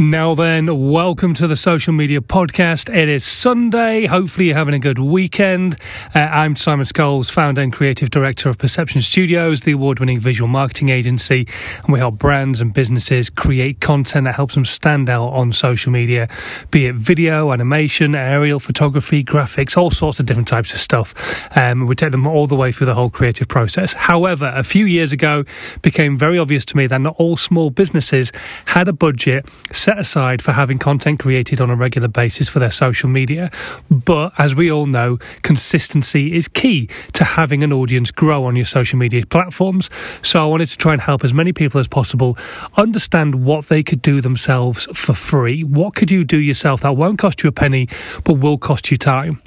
Now 0.00 0.36
then, 0.36 0.92
welcome 0.92 1.34
to 1.34 1.48
the 1.48 1.56
Social 1.56 1.92
Media 1.92 2.20
Podcast. 2.20 2.88
It 2.88 3.08
is 3.08 3.24
Sunday. 3.24 4.06
Hopefully, 4.06 4.46
you're 4.46 4.54
having 4.54 4.74
a 4.74 4.78
good 4.78 5.00
weekend. 5.00 5.76
Uh, 6.14 6.20
I'm 6.20 6.54
Simon 6.54 6.86
Scholes, 6.86 7.28
founder 7.28 7.62
and 7.62 7.72
creative 7.72 8.08
director 8.08 8.48
of 8.48 8.58
Perception 8.58 9.02
Studios, 9.02 9.62
the 9.62 9.72
award 9.72 9.98
winning 9.98 10.20
visual 10.20 10.46
marketing 10.46 10.90
agency. 10.90 11.48
And 11.82 11.92
we 11.92 11.98
help 11.98 12.16
brands 12.16 12.60
and 12.60 12.72
businesses 12.72 13.28
create 13.28 13.80
content 13.80 14.26
that 14.26 14.36
helps 14.36 14.54
them 14.54 14.64
stand 14.64 15.10
out 15.10 15.30
on 15.30 15.52
social 15.52 15.90
media, 15.90 16.28
be 16.70 16.86
it 16.86 16.94
video, 16.94 17.50
animation, 17.50 18.14
aerial 18.14 18.60
photography, 18.60 19.24
graphics, 19.24 19.76
all 19.76 19.90
sorts 19.90 20.20
of 20.20 20.26
different 20.26 20.46
types 20.46 20.72
of 20.72 20.78
stuff. 20.78 21.12
Um, 21.56 21.88
we 21.88 21.96
take 21.96 22.12
them 22.12 22.24
all 22.24 22.46
the 22.46 22.54
way 22.54 22.70
through 22.70 22.86
the 22.86 22.94
whole 22.94 23.10
creative 23.10 23.48
process. 23.48 23.94
However, 23.94 24.52
a 24.54 24.62
few 24.62 24.86
years 24.86 25.10
ago, 25.10 25.42
became 25.82 26.16
very 26.16 26.38
obvious 26.38 26.64
to 26.66 26.76
me 26.76 26.86
that 26.86 27.00
not 27.00 27.16
all 27.18 27.36
small 27.36 27.70
businesses 27.70 28.30
had 28.66 28.86
a 28.86 28.92
budget 28.92 29.50
aside 29.96 30.42
for 30.42 30.52
having 30.52 30.78
content 30.78 31.20
created 31.20 31.60
on 31.60 31.70
a 31.70 31.76
regular 31.76 32.08
basis 32.08 32.48
for 32.48 32.58
their 32.58 32.70
social 32.70 33.08
media. 33.08 33.50
But 33.88 34.32
as 34.36 34.54
we 34.54 34.70
all 34.70 34.86
know, 34.86 35.18
consistency 35.42 36.36
is 36.36 36.48
key 36.48 36.88
to 37.12 37.24
having 37.24 37.62
an 37.62 37.72
audience 37.72 38.10
grow 38.10 38.44
on 38.44 38.56
your 38.56 38.64
social 38.64 38.98
media 38.98 39.24
platforms. 39.24 39.88
So 40.20 40.42
I 40.42 40.46
wanted 40.46 40.66
to 40.66 40.76
try 40.76 40.92
and 40.92 41.00
help 41.00 41.24
as 41.24 41.32
many 41.32 41.52
people 41.52 41.78
as 41.78 41.88
possible 41.88 42.36
understand 42.76 43.44
what 43.44 43.68
they 43.68 43.82
could 43.82 44.02
do 44.02 44.20
themselves 44.20 44.88
for 44.92 45.14
free. 45.14 45.62
What 45.62 45.94
could 45.94 46.10
you 46.10 46.24
do 46.24 46.38
yourself 46.38 46.80
that 46.80 46.96
won't 46.96 47.18
cost 47.18 47.42
you 47.42 47.48
a 47.48 47.52
penny, 47.52 47.88
but 48.24 48.34
will 48.34 48.58
cost 48.58 48.90
you 48.90 48.96
time? 48.96 49.40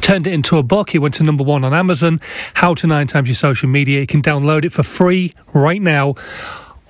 turned 0.00 0.26
it 0.26 0.32
into 0.32 0.58
a 0.58 0.62
book. 0.62 0.94
It 0.94 0.98
went 0.98 1.14
to 1.14 1.22
number 1.22 1.44
one 1.44 1.64
on 1.64 1.72
Amazon. 1.72 2.20
How 2.54 2.74
to 2.74 2.86
Nine 2.86 3.06
Times 3.06 3.28
Your 3.28 3.34
Social 3.34 3.68
Media. 3.68 4.00
You 4.00 4.06
can 4.06 4.22
download 4.22 4.64
it 4.64 4.72
for 4.72 4.82
free 4.82 5.32
right 5.52 5.80
now 5.80 6.14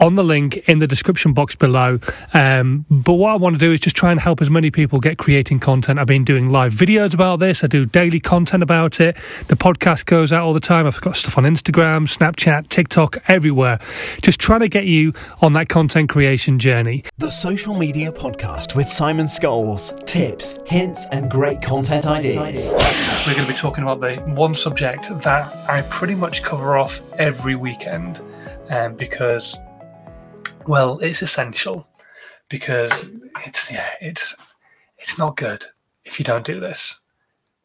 on 0.01 0.15
the 0.15 0.25
link 0.25 0.57
in 0.69 0.79
the 0.79 0.87
description 0.87 1.33
box 1.33 1.55
below. 1.55 1.99
Um, 2.35 2.85
but 2.91 3.15
what 3.15 3.33
I 3.33 3.37
want 3.37 3.55
to 3.55 3.59
do 3.59 3.73
is 3.73 3.81
just 3.81 3.97
try 3.97 4.11
and 4.11 4.21
help 4.21 4.41
as 4.43 4.51
many 4.51 4.71
people 4.71 5.01
get 5.01 5.19
creating 5.19 5.61
content. 5.61 5.99
I've 5.99 6.07
been 6.07 6.25
doing 6.25 6.51
live 6.51 6.73
videos 6.73 7.15
about 7.15 7.41
this. 7.41 7.65
I 7.65 7.67
do 7.67 7.85
daily 7.85 8.21
content 8.21 8.63
about 8.63 9.01
it. 9.01 9.17
The 9.49 9.57
podcast 9.57 10.07
goes 10.07 10.33
out 10.33 10.43
all 10.43 10.53
the 10.53 10.61
time. 10.61 10.87
I've 10.87 11.01
got 11.01 11.17
stuff 11.17 11.39
on 11.39 11.45
Instagram, 11.45 12.07
Snapchat, 12.07 12.69
TikTok, 12.69 13.19
everywhere. 13.29 13.79
Just 14.23 14.41
trying 14.41 14.61
to 14.61 14.69
get 14.69 14.87
you 14.87 15.13
on 15.41 15.53
that 15.55 15.69
content 15.69 16.09
creation 16.09 16.59
journey. 16.59 17.05
The 17.19 17.31
Social 17.31 17.75
Media 17.75 18.13
Podcast 18.13 18.75
with 18.75 18.89
Simon 18.89 19.27
Scholes. 19.27 20.05
Tips, 20.07 20.59
hints, 20.67 21.07
and 21.11 21.31
great 21.31 21.63
content 21.63 22.07
ideas. 22.07 22.73
We're 23.27 23.35
going 23.35 23.47
to 23.47 23.53
be 23.53 23.59
talking 23.59 23.83
about 23.83 24.01
the 24.01 24.17
one 24.33 24.55
subject 24.55 25.09
that 25.23 25.71
I 25.71 25.83
pretty 25.83 26.15
much 26.15 26.43
cover 26.43 26.77
off 26.77 27.01
every 27.19 27.55
weekend 27.55 28.21
um, 28.71 28.95
because 28.95 29.57
well, 30.67 30.99
it's 30.99 31.23
essential 31.23 31.87
because 32.49 33.09
it's 33.45 33.71
yeah, 33.71 33.89
it's 34.01 34.35
it's 34.99 35.19
not 35.19 35.37
good 35.37 35.65
if 36.05 36.19
you 36.19 36.25
don't 36.25 36.45
do 36.45 36.61
this. 36.61 37.01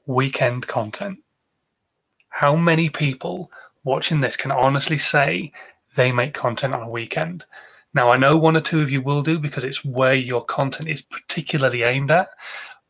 Weekend 0.06 0.68
content. 0.68 1.20
How 2.30 2.56
many 2.56 2.90
people 2.90 3.52
watching 3.84 4.22
this 4.22 4.38
can 4.38 4.52
honestly 4.52 4.98
say 4.98 5.52
they 5.96 6.12
make 6.12 6.34
content 6.34 6.74
on 6.74 6.84
a 6.84 6.90
weekend? 6.90 7.46
Now, 7.94 8.10
I 8.10 8.18
know 8.18 8.32
one 8.38 8.56
or 8.56 8.62
two 8.62 8.80
of 8.80 8.90
you 8.90 9.02
will 9.02 9.22
do 9.22 9.38
because 9.38 9.64
it's 9.64 9.84
where 9.84 10.14
your 10.14 10.46
content 10.46 10.90
is 10.90 11.02
particularly 11.02 11.84
aimed 11.84 12.10
at, 12.10 12.30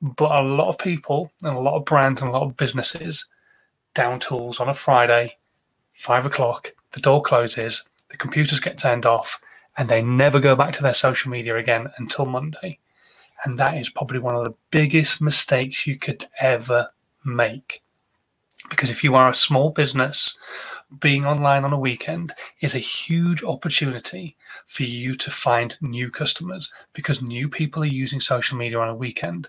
but 0.02 0.40
a 0.40 0.44
lot 0.44 0.70
of 0.70 0.78
people 0.78 1.32
and 1.42 1.56
a 1.56 1.60
lot 1.60 1.76
of 1.76 1.86
brands 1.86 2.22
and 2.22 2.30
a 2.30 2.34
lot 2.34 2.44
of 2.44 2.58
businesses 2.58 3.26
down 3.94 4.20
tools 4.20 4.60
on 4.60 4.70
a 4.70 4.74
Friday, 4.74 5.38
five 5.94 6.26
o'clock, 6.26 6.74
the 6.92 7.02
door 7.02 7.22
closes, 7.22 7.84
the 8.10 8.18
computers 8.18 8.60
get 8.60 8.78
turned 8.78 9.06
off, 9.06 9.42
and 9.78 9.90
they 9.90 10.02
never 10.02 10.40
go 10.40 10.56
back 10.56 10.74
to 10.74 10.84
their 10.84 10.94
social 10.94 11.32
media 11.32 11.58
again 11.58 11.90
until 11.98 12.26
Monday. 12.26 12.80
And 13.44 13.58
that 13.58 13.78
is 13.78 13.90
probably 13.90 14.20
one 14.20 14.36
of 14.36 14.44
the 14.44 14.54
biggest 14.70 15.22
mistakes 15.22 15.88
you 15.88 15.98
could 15.98 16.28
ever 16.40 16.90
make. 17.26 17.82
Because 18.70 18.92
if 18.92 19.04
you 19.04 19.16
are 19.16 19.30
a 19.30 19.36
small 19.36 19.72
business, 19.72 20.38
being 21.00 21.26
online 21.26 21.64
on 21.64 21.74
a 21.74 21.80
weekend 21.80 22.34
is 22.60 22.76
a 22.76 22.80
huge 22.80 23.44
opportunity 23.44 24.36
for 24.68 24.84
you 24.84 25.16
to 25.16 25.32
find 25.32 25.78
new 25.82 26.12
customers 26.12 26.72
because 26.94 27.22
new 27.22 27.48
people 27.48 27.82
are 27.82 27.88
using 27.88 28.20
social 28.20 28.58
media 28.58 28.78
on 28.78 28.90
a 28.90 28.96
weekend. 28.96 29.48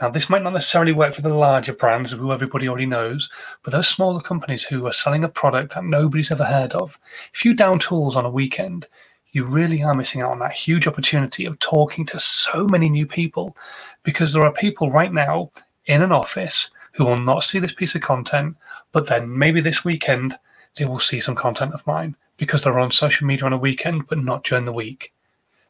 Now, 0.00 0.08
this 0.08 0.30
might 0.30 0.42
not 0.42 0.54
necessarily 0.54 0.92
work 0.92 1.14
for 1.14 1.22
the 1.22 1.34
larger 1.34 1.74
brands 1.74 2.12
who 2.12 2.32
everybody 2.32 2.68
already 2.68 2.86
knows, 2.86 3.28
but 3.62 3.72
those 3.72 3.88
smaller 3.88 4.20
companies 4.20 4.64
who 4.64 4.86
are 4.86 4.92
selling 4.92 5.24
a 5.24 5.28
product 5.28 5.74
that 5.74 5.84
nobody's 5.84 6.30
ever 6.30 6.44
heard 6.44 6.72
of, 6.72 6.98
if 7.34 7.44
you 7.44 7.52
down 7.52 7.78
tools 7.78 8.16
on 8.16 8.24
a 8.24 8.30
weekend, 8.30 8.86
you 9.32 9.44
really 9.44 9.82
are 9.82 9.94
missing 9.94 10.20
out 10.20 10.32
on 10.32 10.38
that 10.40 10.52
huge 10.52 10.86
opportunity 10.86 11.44
of 11.44 11.58
talking 11.58 12.04
to 12.06 12.18
so 12.18 12.66
many 12.66 12.88
new 12.88 13.06
people 13.06 13.56
because 14.02 14.32
there 14.32 14.44
are 14.44 14.52
people 14.52 14.90
right 14.90 15.12
now 15.12 15.50
in 15.86 16.02
an 16.02 16.12
office 16.12 16.70
who 16.92 17.04
will 17.04 17.16
not 17.16 17.44
see 17.44 17.58
this 17.58 17.72
piece 17.72 17.94
of 17.94 18.02
content, 18.02 18.56
but 18.92 19.06
then 19.06 19.38
maybe 19.38 19.60
this 19.60 19.84
weekend 19.84 20.36
they 20.76 20.84
will 20.84 21.00
see 21.00 21.20
some 21.20 21.34
content 21.34 21.72
of 21.74 21.86
mine 21.86 22.16
because 22.36 22.62
they're 22.62 22.78
on 22.78 22.90
social 22.90 23.26
media 23.26 23.44
on 23.44 23.52
a 23.52 23.58
weekend, 23.58 24.06
but 24.08 24.18
not 24.18 24.44
during 24.44 24.64
the 24.64 24.72
week. 24.72 25.12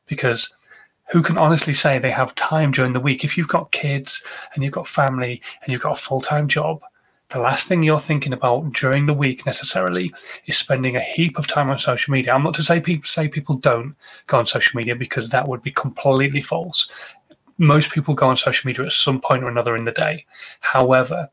Because 0.06 0.54
who 1.10 1.22
can 1.22 1.36
honestly 1.38 1.74
say 1.74 1.98
they 1.98 2.10
have 2.10 2.34
time 2.34 2.70
during 2.70 2.92
the 2.92 3.00
week? 3.00 3.24
If 3.24 3.36
you've 3.36 3.48
got 3.48 3.72
kids 3.72 4.22
and 4.54 4.62
you've 4.62 4.72
got 4.72 4.86
family 4.86 5.42
and 5.62 5.72
you've 5.72 5.82
got 5.82 5.98
a 5.98 6.00
full 6.00 6.20
time 6.20 6.48
job, 6.48 6.82
the 7.30 7.38
last 7.38 7.68
thing 7.68 7.82
you're 7.82 8.00
thinking 8.00 8.32
about 8.32 8.72
during 8.72 9.06
the 9.06 9.14
week 9.14 9.46
necessarily 9.46 10.12
is 10.46 10.56
spending 10.56 10.96
a 10.96 11.00
heap 11.00 11.38
of 11.38 11.46
time 11.46 11.70
on 11.70 11.78
social 11.78 12.12
media. 12.12 12.32
I'm 12.32 12.42
not 12.42 12.54
to 12.54 12.62
say 12.62 12.80
people 12.80 13.06
say 13.06 13.28
people 13.28 13.56
don't 13.56 13.94
go 14.26 14.38
on 14.38 14.46
social 14.46 14.76
media 14.76 14.96
because 14.96 15.30
that 15.30 15.46
would 15.46 15.62
be 15.62 15.70
completely 15.70 16.42
false. 16.42 16.90
Most 17.58 17.90
people 17.90 18.14
go 18.14 18.28
on 18.28 18.36
social 18.36 18.66
media 18.66 18.86
at 18.86 18.92
some 18.92 19.20
point 19.20 19.44
or 19.44 19.48
another 19.48 19.76
in 19.76 19.84
the 19.84 19.92
day. 19.92 20.26
However, 20.60 21.30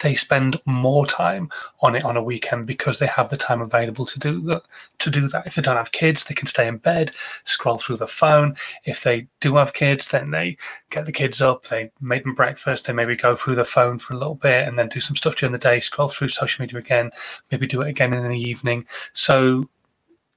they 0.00 0.14
spend 0.14 0.60
more 0.64 1.06
time 1.06 1.50
on 1.80 1.94
it 1.94 2.04
on 2.04 2.16
a 2.16 2.22
weekend 2.22 2.66
because 2.66 2.98
they 2.98 3.06
have 3.06 3.28
the 3.30 3.36
time 3.36 3.60
available 3.60 4.06
to 4.06 4.18
do 4.18 4.40
that 4.42 4.62
to 4.98 5.10
do 5.10 5.28
that. 5.28 5.46
If 5.46 5.54
they 5.54 5.62
don't 5.62 5.76
have 5.76 5.92
kids 5.92 6.24
they 6.24 6.34
can 6.34 6.48
stay 6.48 6.66
in 6.66 6.78
bed 6.78 7.12
scroll 7.44 7.78
through 7.78 7.98
the 7.98 8.06
phone. 8.06 8.56
If 8.84 9.02
they 9.02 9.26
do 9.40 9.56
have 9.56 9.74
kids 9.74 10.08
then 10.08 10.30
they 10.30 10.56
get 10.90 11.04
the 11.04 11.12
kids 11.12 11.40
up 11.40 11.66
they 11.66 11.90
make 12.00 12.24
them 12.24 12.34
breakfast 12.34 12.86
they 12.86 12.92
maybe 12.92 13.16
go 13.16 13.36
through 13.36 13.56
the 13.56 13.64
phone 13.64 13.98
for 13.98 14.14
a 14.14 14.18
little 14.18 14.34
bit 14.34 14.66
and 14.66 14.78
then 14.78 14.88
do 14.88 15.00
some 15.00 15.16
stuff 15.16 15.36
during 15.36 15.52
the 15.52 15.58
day 15.58 15.80
scroll 15.80 16.08
through 16.08 16.28
social 16.28 16.62
media 16.62 16.78
again 16.78 17.10
maybe 17.50 17.66
do 17.66 17.80
it 17.80 17.88
again 17.88 18.14
in 18.14 18.28
the 18.28 18.38
evening. 18.38 18.86
So 19.12 19.68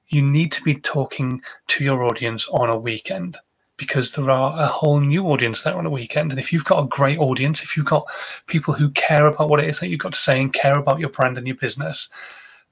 you 0.08 0.22
need 0.22 0.52
to 0.52 0.62
be 0.62 0.74
talking 0.74 1.42
to 1.68 1.84
your 1.84 2.04
audience 2.04 2.46
on 2.48 2.68
a 2.68 2.78
weekend 2.78 3.38
because 3.76 4.12
there 4.12 4.30
are 4.30 4.58
a 4.60 4.66
whole 4.66 5.00
new 5.00 5.24
audience 5.26 5.62
there 5.62 5.76
on 5.76 5.86
a 5.86 5.90
weekend. 5.90 6.30
And 6.30 6.38
if 6.38 6.52
you've 6.52 6.64
got 6.64 6.82
a 6.82 6.88
great 6.88 7.18
audience, 7.18 7.62
if 7.62 7.76
you've 7.76 7.86
got 7.86 8.06
people 8.46 8.74
who 8.74 8.90
care 8.90 9.26
about 9.26 9.48
what 9.48 9.60
it 9.60 9.68
is 9.68 9.80
that 9.80 9.88
you've 9.88 10.00
got 10.00 10.12
to 10.12 10.18
say 10.18 10.40
and 10.40 10.52
care 10.52 10.78
about 10.78 11.00
your 11.00 11.08
brand 11.08 11.38
and 11.38 11.46
your 11.46 11.56
business, 11.56 12.08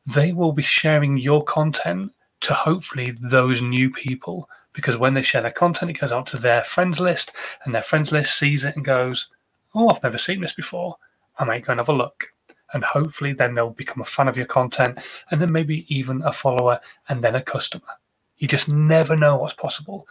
they 0.06 0.32
will 0.32 0.52
be 0.52 0.62
sharing 0.62 1.16
your 1.16 1.42
content 1.44 2.12
to 2.42 2.54
hopefully 2.54 3.16
those 3.20 3.62
new 3.62 3.90
people. 3.90 4.48
Because 4.72 4.96
when 4.96 5.14
they 5.14 5.22
share 5.22 5.42
their 5.42 5.50
content, 5.50 5.90
it 5.90 5.98
goes 5.98 6.12
out 6.12 6.26
to 6.28 6.38
their 6.38 6.62
friends 6.62 7.00
list, 7.00 7.32
and 7.64 7.74
their 7.74 7.82
friends 7.82 8.12
list 8.12 8.38
sees 8.38 8.64
it 8.64 8.76
and 8.76 8.84
goes, 8.84 9.28
Oh, 9.74 9.88
I've 9.88 10.02
never 10.02 10.18
seen 10.18 10.40
this 10.40 10.52
before. 10.52 10.96
I 11.38 11.44
might 11.44 11.64
go 11.64 11.72
and 11.72 11.80
have 11.80 11.88
a 11.88 11.92
look. 11.92 12.32
And 12.72 12.84
hopefully, 12.84 13.32
then 13.32 13.54
they'll 13.54 13.70
become 13.70 14.00
a 14.00 14.04
fan 14.04 14.28
of 14.28 14.36
your 14.36 14.46
content, 14.46 14.98
and 15.30 15.40
then 15.40 15.50
maybe 15.50 15.92
even 15.94 16.22
a 16.22 16.32
follower, 16.32 16.80
and 17.08 17.22
then 17.22 17.34
a 17.34 17.42
customer. 17.42 17.98
You 18.38 18.46
just 18.48 18.72
never 18.72 19.16
know 19.16 19.36
what's 19.36 19.54
possible. 19.54 20.06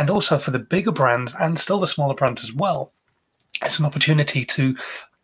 And 0.00 0.08
also 0.08 0.38
for 0.38 0.50
the 0.50 0.58
bigger 0.58 0.92
brands 0.92 1.34
and 1.38 1.58
still 1.58 1.78
the 1.78 1.86
smaller 1.86 2.14
brands 2.14 2.42
as 2.42 2.54
well, 2.54 2.90
it's 3.62 3.78
an 3.78 3.84
opportunity 3.84 4.46
to 4.46 4.74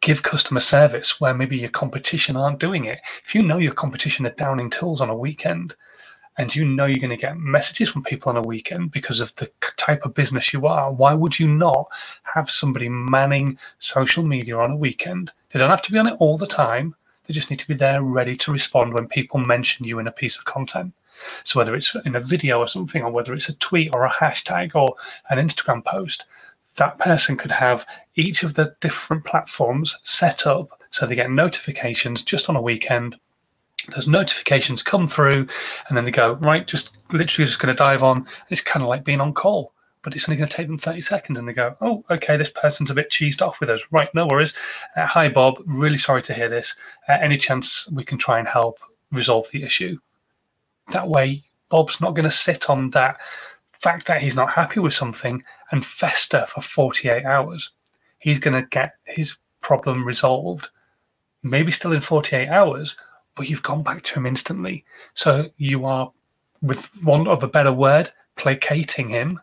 give 0.03 0.23
customer 0.23 0.61
service 0.61 1.19
where 1.19 1.33
maybe 1.33 1.57
your 1.57 1.71
competition 1.71 2.37
aren't 2.37 2.61
doing 2.61 2.85
it. 2.85 2.99
If 3.25 3.35
you 3.35 3.43
know 3.43 3.57
your 3.57 3.73
competition 3.73 4.27
are 4.27 4.35
downing 4.35 4.69
tools 4.69 5.01
on 5.01 5.09
a 5.09 5.17
weekend, 5.17 5.75
and 6.37 6.55
you 6.55 6.67
know 6.67 6.85
you're 6.85 7.01
going 7.01 7.09
to 7.09 7.17
get 7.17 7.39
messages 7.39 7.89
from 7.89 8.05
people 8.05 8.29
on 8.29 8.37
a 8.37 8.43
weekend 8.43 8.91
because 8.91 9.19
of 9.19 9.35
the 9.37 9.51
type 9.79 10.05
of 10.05 10.13
business 10.13 10.53
you 10.53 10.67
are, 10.67 10.93
why 10.93 11.15
would 11.15 11.39
you 11.39 11.49
not 11.49 11.87
have 12.25 12.51
somebody 12.51 12.91
manning 12.91 13.57
social 13.79 14.25
media 14.25 14.59
on 14.59 14.73
a 14.73 14.77
weekend? 14.77 15.33
They 15.53 15.59
don't 15.59 15.71
have 15.71 15.81
to 15.85 15.93
be 15.93 15.97
on 15.97 16.07
it 16.07 16.17
all 16.19 16.37
the 16.37 16.47
time. 16.47 16.95
They 17.27 17.33
just 17.33 17.49
need 17.49 17.61
to 17.61 17.69
be 17.69 17.73
there 17.73 18.03
ready 18.03 18.37
to 18.37 18.53
respond 18.53 18.93
when 18.93 19.09
people 19.09 19.41
mention 19.41 19.87
you 19.87 19.99
in 20.01 20.07
a 20.07 20.13
piece 20.13 20.37
of 20.37 20.45
content. 20.45 20.93
So 21.45 21.59
whether 21.59 21.75
it's 21.75 21.95
in 22.05 22.17
a 22.17 22.21
video 22.21 22.59
or 22.59 22.69
something, 22.69 23.03
or 23.03 23.11
whether 23.11 23.35
it's 23.35 23.49
a 23.49 23.57
tweet 23.57 23.95
or 23.95 24.05
a 24.05 24.11
hashtag 24.11 24.75
or 24.75 24.95
an 25.31 25.39
Instagram 25.39 25.85
post, 25.85 26.25
that 26.77 26.99
person 26.99 27.37
could 27.37 27.53
have 27.53 27.87
each 28.17 28.43
of 28.43 28.55
the 28.55 28.75
different 28.81 29.25
platforms 29.25 29.99
set 30.03 30.47
up 30.47 30.81
so 30.91 31.07
they 31.07 31.15
get 31.15 31.31
notifications 31.31 32.23
just 32.23 32.49
on 32.49 32.57
a 32.57 32.63
weekend. 32.63 33.17
Those 33.95 34.09
notifications 34.09 34.83
come 34.83 35.07
through, 35.07 35.47
and 35.89 35.97
then 35.97 36.05
they 36.05 36.11
go 36.11 36.35
right. 36.35 36.67
Just 36.67 36.91
literally, 37.13 37.47
just 37.47 37.61
going 37.61 37.75
to 37.75 37.79
dive 37.79 38.03
on. 38.03 38.27
It's 38.51 38.63
kind 38.63 38.83
of 38.83 38.89
like 38.89 39.05
being 39.05 39.21
on 39.21 39.33
call 39.33 39.73
but 40.07 40.15
it's 40.15 40.29
only 40.29 40.37
going 40.37 40.49
to 40.49 40.57
take 40.57 40.69
them 40.69 40.79
30 40.79 41.01
seconds 41.01 41.37
and 41.37 41.49
they 41.49 41.53
go, 41.53 41.77
oh, 41.81 42.05
okay, 42.09 42.37
this 42.37 42.49
person's 42.49 42.93
a 42.93 42.95
bit 42.95 43.11
cheesed 43.11 43.43
off 43.43 43.59
with 43.59 43.69
us. 43.69 43.81
Right, 43.91 44.09
no 44.15 44.29
worries. 44.29 44.55
Uh, 44.95 45.05
hi, 45.05 45.29
Bob. 45.29 45.57
Really 45.67 45.99
sorry 45.99 46.23
to 46.23 46.33
hear 46.33 46.49
this. 46.49 46.77
Uh, 47.09 47.19
any 47.21 47.37
chance 47.37 47.91
we 47.91 48.05
can 48.05 48.17
try 48.17 48.39
and 48.39 48.47
help 48.47 48.79
resolve 49.11 49.51
the 49.51 49.65
issue? 49.65 49.99
That 50.91 51.09
way, 51.09 51.45
Bob's 51.69 52.01
not 52.01 52.15
going 52.15 52.25
to 52.25 52.31
sit 52.31 52.71
on 52.71 52.91
that 52.91 53.19
fact 53.73 54.07
that 54.07 54.23
he's 54.23 54.37
not 54.37 54.51
happy 54.51 54.81
with 54.81 54.95
something 54.95 55.43
and 55.71 55.85
fester 55.85 56.47
for 56.49 56.61
48 56.61 57.25
hours. 57.25 57.71
He's 58.19 58.39
going 58.39 58.55
to 58.55 58.69
get 58.69 58.95
his 59.05 59.37
problem 59.61 60.05
resolved, 60.05 60.71
maybe 61.43 61.73
still 61.73 61.93
in 61.93 62.01
48 62.01 62.49
hours, 62.49 62.97
but 63.35 63.49
you've 63.49 63.63
gone 63.63 63.83
back 63.83 64.03
to 64.05 64.15
him 64.15 64.27
instantly. 64.27 64.85
So 65.15 65.51
you 65.57 65.85
are, 65.85 66.13
with 66.63 66.89
want 67.03 67.29
of 67.29 67.43
a 67.43 67.49
better 67.49 67.73
word, 67.73 68.13
placating 68.37 69.09
him 69.09 69.41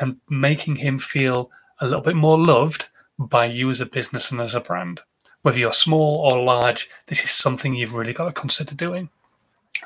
and 0.00 0.16
making 0.28 0.76
him 0.76 0.98
feel 0.98 1.50
a 1.80 1.86
little 1.86 2.02
bit 2.02 2.16
more 2.16 2.38
loved 2.38 2.86
by 3.18 3.44
you 3.44 3.70
as 3.70 3.80
a 3.80 3.86
business 3.86 4.30
and 4.30 4.40
as 4.40 4.54
a 4.54 4.60
brand. 4.60 5.00
Whether 5.42 5.58
you're 5.58 5.72
small 5.72 6.30
or 6.30 6.42
large, 6.42 6.88
this 7.06 7.24
is 7.24 7.30
something 7.30 7.74
you've 7.74 7.94
really 7.94 8.12
got 8.12 8.26
to 8.26 8.32
consider 8.32 8.74
doing. 8.74 9.10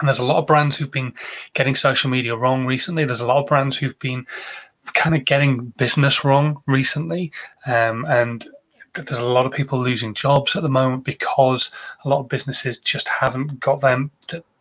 And 0.00 0.08
there's 0.08 0.18
a 0.18 0.24
lot 0.24 0.38
of 0.38 0.46
brands 0.46 0.76
who've 0.76 0.90
been 0.90 1.14
getting 1.52 1.74
social 1.74 2.10
media 2.10 2.36
wrong 2.36 2.66
recently. 2.66 3.04
There's 3.04 3.20
a 3.20 3.26
lot 3.26 3.40
of 3.40 3.46
brands 3.46 3.76
who've 3.76 3.98
been 3.98 4.26
kind 4.92 5.14
of 5.14 5.24
getting 5.24 5.66
business 5.76 6.24
wrong 6.24 6.62
recently. 6.66 7.32
Um, 7.66 8.04
and 8.06 8.48
there's 8.94 9.18
a 9.18 9.28
lot 9.28 9.46
of 9.46 9.52
people 9.52 9.78
losing 9.78 10.14
jobs 10.14 10.56
at 10.56 10.62
the 10.62 10.68
moment 10.68 11.04
because 11.04 11.70
a 12.04 12.08
lot 12.08 12.20
of 12.20 12.28
businesses 12.28 12.78
just 12.78 13.08
haven't 13.08 13.60
got 13.60 13.80
them 13.80 14.10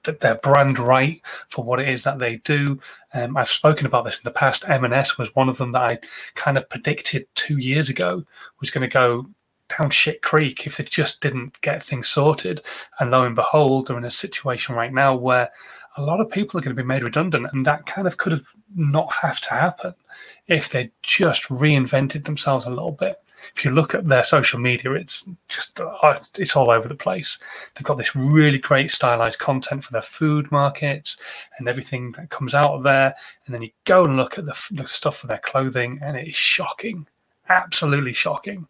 their 0.03 0.35
brand 0.35 0.79
right 0.79 1.21
for 1.47 1.63
what 1.63 1.79
it 1.79 1.87
is 1.87 2.03
that 2.03 2.19
they 2.19 2.37
do. 2.37 2.79
Um, 3.13 3.37
I've 3.37 3.49
spoken 3.49 3.85
about 3.85 4.05
this 4.05 4.17
in 4.17 4.23
the 4.25 4.31
past. 4.31 4.67
M&S 4.67 5.17
was 5.17 5.33
one 5.35 5.49
of 5.49 5.57
them 5.57 5.71
that 5.71 5.81
I 5.81 5.99
kind 6.35 6.57
of 6.57 6.69
predicted 6.69 7.27
two 7.35 7.57
years 7.57 7.89
ago 7.89 8.25
was 8.59 8.69
going 8.69 8.87
to 8.87 8.93
go 8.93 9.27
down 9.69 9.89
shit 9.89 10.21
creek 10.21 10.67
if 10.67 10.77
they 10.77 10.83
just 10.83 11.21
didn't 11.21 11.59
get 11.61 11.83
things 11.83 12.07
sorted. 12.07 12.61
And 12.99 13.11
lo 13.11 13.23
and 13.23 13.35
behold, 13.35 13.87
they're 13.87 13.97
in 13.97 14.05
a 14.05 14.11
situation 14.11 14.75
right 14.75 14.93
now 14.93 15.15
where 15.15 15.49
a 15.97 16.01
lot 16.01 16.19
of 16.19 16.29
people 16.29 16.59
are 16.59 16.63
going 16.63 16.75
to 16.75 16.81
be 16.81 16.87
made 16.87 17.03
redundant, 17.03 17.47
and 17.53 17.65
that 17.65 17.85
kind 17.85 18.07
of 18.07 18.17
could 18.17 18.31
have 18.31 18.47
not 18.75 19.11
have 19.13 19.39
to 19.41 19.49
happen 19.51 19.93
if 20.47 20.69
they 20.69 20.91
just 21.03 21.43
reinvented 21.49 22.25
themselves 22.25 22.65
a 22.65 22.69
little 22.69 22.91
bit 22.91 23.17
if 23.55 23.65
you 23.65 23.71
look 23.71 23.93
at 23.93 24.07
their 24.07 24.23
social 24.23 24.59
media, 24.59 24.91
it's 24.93 25.27
just 25.47 25.79
uh, 25.79 26.19
it's 26.37 26.55
all 26.55 26.69
over 26.69 26.87
the 26.87 26.95
place. 26.95 27.39
They've 27.73 27.83
got 27.83 27.97
this 27.97 28.15
really 28.15 28.57
great 28.57 28.91
stylized 28.91 29.39
content 29.39 29.83
for 29.83 29.91
their 29.91 30.01
food 30.01 30.51
markets 30.51 31.17
and 31.57 31.67
everything 31.67 32.11
that 32.13 32.29
comes 32.29 32.53
out 32.53 32.73
of 32.73 32.83
there. 32.83 33.13
And 33.45 33.53
then 33.53 33.61
you 33.61 33.69
go 33.85 34.05
and 34.05 34.17
look 34.17 34.37
at 34.37 34.45
the, 34.45 34.59
the 34.71 34.87
stuff 34.87 35.17
for 35.17 35.27
their 35.27 35.39
clothing, 35.39 35.99
and 36.01 36.17
it 36.17 36.27
is 36.27 36.35
shocking, 36.35 37.07
absolutely 37.49 38.13
shocking. 38.13 38.67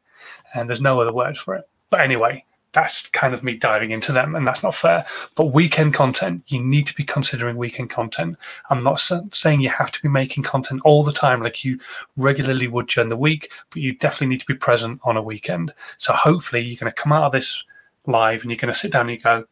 And 0.53 0.69
there's 0.69 0.81
no 0.81 0.99
other 0.99 1.13
word 1.13 1.37
for 1.37 1.55
it. 1.55 1.67
But 1.89 2.01
anyway, 2.01 2.45
that's 2.73 3.07
kind 3.09 3.33
of 3.33 3.43
me 3.43 3.55
diving 3.55 3.91
into 3.91 4.11
them, 4.11 4.35
and 4.35 4.47
that's 4.47 4.63
not 4.63 4.73
fair. 4.73 5.05
But 5.35 5.53
weekend 5.53 5.93
content, 5.93 6.43
you 6.47 6.61
need 6.61 6.87
to 6.87 6.95
be 6.95 7.03
considering 7.03 7.55
weekend 7.55 7.91
content. 7.91 8.35
I'm 8.69 8.83
not 8.83 8.99
saying 9.31 9.61
you 9.61 9.69
have 9.69 9.91
to 9.91 10.01
be 10.01 10.09
making 10.09 10.43
content 10.43 10.81
all 10.83 11.03
the 11.03 11.13
time 11.13 11.41
like 11.41 11.63
you 11.63 11.79
regularly 12.17 12.67
would 12.67 12.87
during 12.87 13.09
the 13.09 13.17
week, 13.17 13.51
but 13.69 13.81
you 13.81 13.93
definitely 13.95 14.27
need 14.27 14.39
to 14.41 14.47
be 14.47 14.55
present 14.55 14.99
on 15.03 15.17
a 15.17 15.21
weekend. 15.21 15.73
So 15.99 16.13
hopefully, 16.13 16.61
you're 16.61 16.79
going 16.79 16.91
to 16.91 17.01
come 17.01 17.13
out 17.13 17.25
of 17.25 17.31
this 17.31 17.63
live 18.07 18.41
and 18.41 18.49
you're 18.49 18.57
going 18.57 18.73
to 18.73 18.79
sit 18.79 18.91
down 18.91 19.07
and 19.07 19.11
you 19.11 19.19
go, 19.19 19.45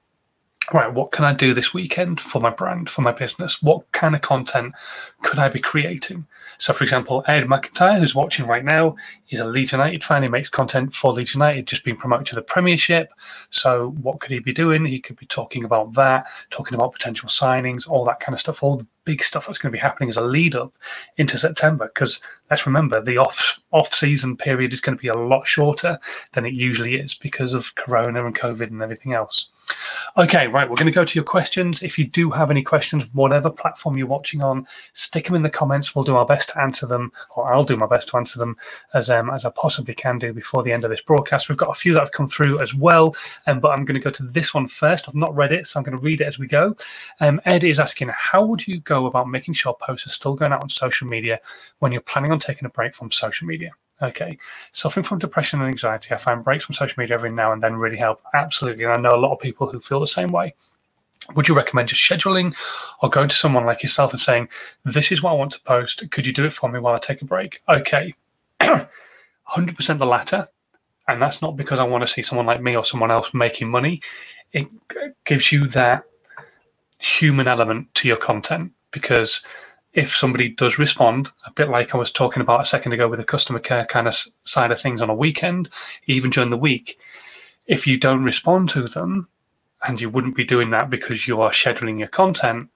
right, 0.74 0.94
what 0.94 1.12
can 1.12 1.26
I 1.26 1.34
do 1.34 1.54
this 1.54 1.74
weekend 1.74 2.20
for 2.22 2.40
my 2.40 2.50
brand, 2.50 2.90
for 2.90 3.02
my 3.02 3.12
business? 3.12 3.62
What 3.62 3.92
kind 3.92 4.16
of 4.16 4.22
content 4.22 4.74
could 5.22 5.40
I 5.40 5.50
be 5.50 5.60
creating? 5.60 6.26
So, 6.58 6.74
for 6.74 6.84
example, 6.84 7.24
Ed 7.28 7.46
McIntyre, 7.46 8.00
who's 8.00 8.16
watching 8.16 8.46
right 8.46 8.64
now, 8.64 8.96
is 9.30 9.40
a 9.40 9.46
Leeds 9.46 9.72
United 9.72 10.04
fan. 10.04 10.24
He 10.24 10.30
makes 10.30 10.50
content 10.50 10.94
for 10.94 11.12
Leeds 11.12 11.34
United, 11.34 11.68
just 11.68 11.84
being 11.84 11.98
promoted 11.98 12.28
to 12.28 12.36
the 12.36 12.42
Premiership. 12.42 13.10
So, 13.50 13.96
what 14.02 14.20
could 14.20 14.32
he 14.32 14.40
be 14.40 14.54
doing? 14.54 14.86
He 14.86 15.00
could 15.00 15.18
be 15.18 15.26
talking 15.26 15.64
about 15.64 15.94
that, 15.94 16.28
talking 16.52 16.76
about 16.76 16.94
potential 16.94 17.30
signings, 17.30 17.90
all 17.90 18.06
that 18.06 18.20
kind 18.20 18.34
of 18.34 18.40
stuff, 18.40 18.62
all 18.62 18.78
the 18.78 18.88
big 19.04 19.24
stuff 19.24 19.48
that's 19.48 19.58
going 19.58 19.72
to 19.72 19.76
be 19.76 19.82
happening 19.82 20.10
as 20.10 20.18
a 20.18 20.24
lead 20.24 20.56
up 20.56 20.74
into 21.18 21.38
September. 21.38 21.90
Because 21.94 22.22
let's 22.52 22.68
remember, 22.68 23.02
the 23.02 23.18
off 23.18 23.60
off 23.72 23.96
season 23.96 24.36
period 24.36 24.74
is 24.74 24.82
going 24.82 24.98
to 24.98 25.02
be 25.02 25.08
a 25.08 25.18
lot 25.18 25.48
shorter 25.48 25.98
than 26.34 26.46
it 26.46 26.54
usually 26.54 26.96
is 26.96 27.14
because 27.14 27.54
of 27.54 27.74
Corona 27.76 28.26
and 28.26 28.36
COVID 28.36 28.68
and 28.68 28.82
everything 28.82 29.14
else. 29.14 29.48
Okay, 30.18 30.48
right, 30.48 30.70
we're 30.70 30.76
going 30.76 30.88
to 30.88 30.92
go 30.92 31.06
to 31.06 31.16
your 31.16 31.24
questions. 31.24 31.82
If 31.82 31.98
you 31.98 32.06
do 32.06 32.30
have 32.32 32.52
any 32.52 32.62
questions, 32.62 33.06
whatever 33.14 33.50
platform 33.50 33.98
you're 33.98 34.08
watching 34.08 34.44
on, 34.44 34.68
stick 34.92 35.26
them 35.26 35.36
in 35.36 35.44
the 35.44 35.50
comments. 35.50 35.96
We'll 35.96 36.04
do 36.04 36.18
our 36.18 36.26
best 36.26 36.50
to 36.50 36.60
answer 36.60 36.86
them, 36.86 37.14
or 37.38 37.54
I'll 37.54 37.64
do 37.64 37.78
my 37.78 37.86
best 37.86 38.10
to 38.10 38.18
answer 38.18 38.38
them 38.38 38.58
as 38.94 39.10
um, 39.10 39.30
as 39.30 39.46
I 39.46 39.50
possibly 39.52 39.94
can 39.94 40.20
do 40.20 40.34
before 40.34 40.64
the 40.64 40.74
end 40.74 40.84
of 40.84 40.90
this 40.90 41.02
broadcast. 41.02 41.48
We've 41.48 41.58
got 41.58 41.70
a 41.70 41.80
few 41.80 41.94
that 41.94 42.02
have 42.02 42.12
come 42.12 42.28
through 42.28 42.60
as 42.60 42.74
well, 42.74 43.16
um, 43.48 43.62
but 43.62 43.70
I'm 43.70 43.86
going 43.86 44.00
to 44.00 44.04
go 44.04 44.10
to 44.12 44.24
this 44.24 44.54
one 44.54 44.68
first. 44.68 45.08
I've 45.08 45.16
not 45.16 45.34
read 45.34 45.54
it, 45.54 45.68
so 45.68 45.80
I'm 45.80 45.86
going 45.86 45.98
to 45.98 46.04
read 46.04 46.20
it 46.20 46.28
as 46.28 46.38
we 46.38 46.48
go. 46.48 46.76
Um, 47.22 47.40
Ed 47.46 47.64
is 47.64 47.80
asking, 47.80 48.10
how 48.10 48.44
would 48.44 48.68
you 48.68 48.82
go 48.82 49.06
about 49.06 49.30
making 49.30 49.54
sure 49.54 49.74
posts 49.80 50.08
are 50.08 50.10
still 50.10 50.36
going 50.36 50.52
out 50.52 50.64
on 50.64 50.70
social 50.70 51.08
media 51.08 51.40
when 51.80 51.94
you're 51.94 52.02
planning 52.02 52.32
on 52.32 52.40
taking 52.42 52.66
a 52.66 52.70
break 52.70 52.96
from 52.96 53.12
social 53.12 53.48
media? 53.48 53.72
Okay. 54.02 54.38
Suffering 54.72 55.04
from 55.04 55.20
depression 55.20 55.62
and 55.62 55.70
anxiety, 55.70 56.14
I 56.14 56.18
find 56.18 56.44
breaks 56.44 56.66
from 56.66 56.76
social 56.76 57.00
media 57.00 57.16
every 57.16 57.32
now 57.32 57.52
and 57.52 57.62
then 57.62 57.76
really 57.76 57.98
help. 57.98 58.22
Absolutely. 58.34 58.84
And 58.84 58.94
I 58.94 59.00
know 59.00 59.16
a 59.16 59.20
lot 59.20 59.34
of 59.34 59.40
people 59.40 59.68
who 59.68 59.80
feel 59.80 60.00
the 60.00 60.08
same 60.08 60.30
way. 60.30 60.56
Would 61.36 61.48
you 61.48 61.54
recommend 61.54 61.90
just 61.90 62.02
scheduling 62.02 62.56
or 63.02 63.10
going 63.10 63.30
to 63.30 63.36
someone 63.36 63.66
like 63.66 63.84
yourself 63.84 64.12
and 64.12 64.20
saying, 64.20 64.50
This 64.84 65.12
is 65.12 65.22
what 65.22 65.32
I 65.32 65.36
want 65.36 65.52
to 65.52 65.62
post. 65.62 66.10
Could 66.10 66.26
you 66.26 66.34
do 66.34 66.46
it 66.46 66.54
for 66.54 66.70
me 66.70 66.80
while 66.80 66.96
I 66.96 66.98
take 66.98 67.22
a 67.22 67.26
break? 67.26 67.62
Okay. 67.70 68.16
100% 68.60 68.88
the 69.98 70.06
latter. 70.06 70.48
And 71.08 71.22
that's 71.22 71.42
not 71.42 71.56
because 71.56 71.80
I 71.80 71.84
want 71.84 72.06
to 72.06 72.12
see 72.12 72.24
someone 72.24 72.48
like 72.48 72.62
me 72.62 72.76
or 72.76 72.86
someone 72.86 73.12
else 73.12 73.34
making 73.34 73.70
money. 73.70 74.02
It 74.52 74.68
gives 75.26 75.52
you 75.52 75.68
that 75.68 76.04
human 77.00 77.48
element 77.48 77.94
to 77.96 78.08
your 78.08 78.18
content 78.18 78.72
because 78.92 79.42
if 79.94 80.16
somebody 80.16 80.50
does 80.50 80.80
respond, 80.80 81.30
a 81.46 81.52
bit 81.52 81.70
like 81.70 81.94
I 81.94 81.98
was 81.98 82.12
talking 82.12 82.42
about 82.42 82.62
a 82.62 82.66
second 82.66 82.94
ago 82.94 83.08
with 83.08 83.20
the 83.20 83.26
customer 83.26 83.60
care 83.60 83.86
kind 83.86 84.08
of 84.08 84.18
side 84.46 84.72
of 84.72 84.80
things 84.80 85.02
on 85.02 85.10
a 85.10 85.16
weekend, 85.16 85.70
even 86.08 86.30
during 86.30 86.50
the 86.50 86.58
week, 86.58 86.98
if 87.68 87.86
you 87.86 87.98
don't 87.98 88.24
respond 88.24 88.70
to 88.70 88.84
them, 88.84 89.28
and 89.88 90.00
you 90.00 90.10
wouldn't 90.10 90.36
be 90.36 90.44
doing 90.44 90.70
that 90.70 90.90
because 90.90 91.28
you 91.28 91.42
are 91.42 91.52
scheduling 91.52 92.00
your 92.00 92.08
content, 92.08 92.70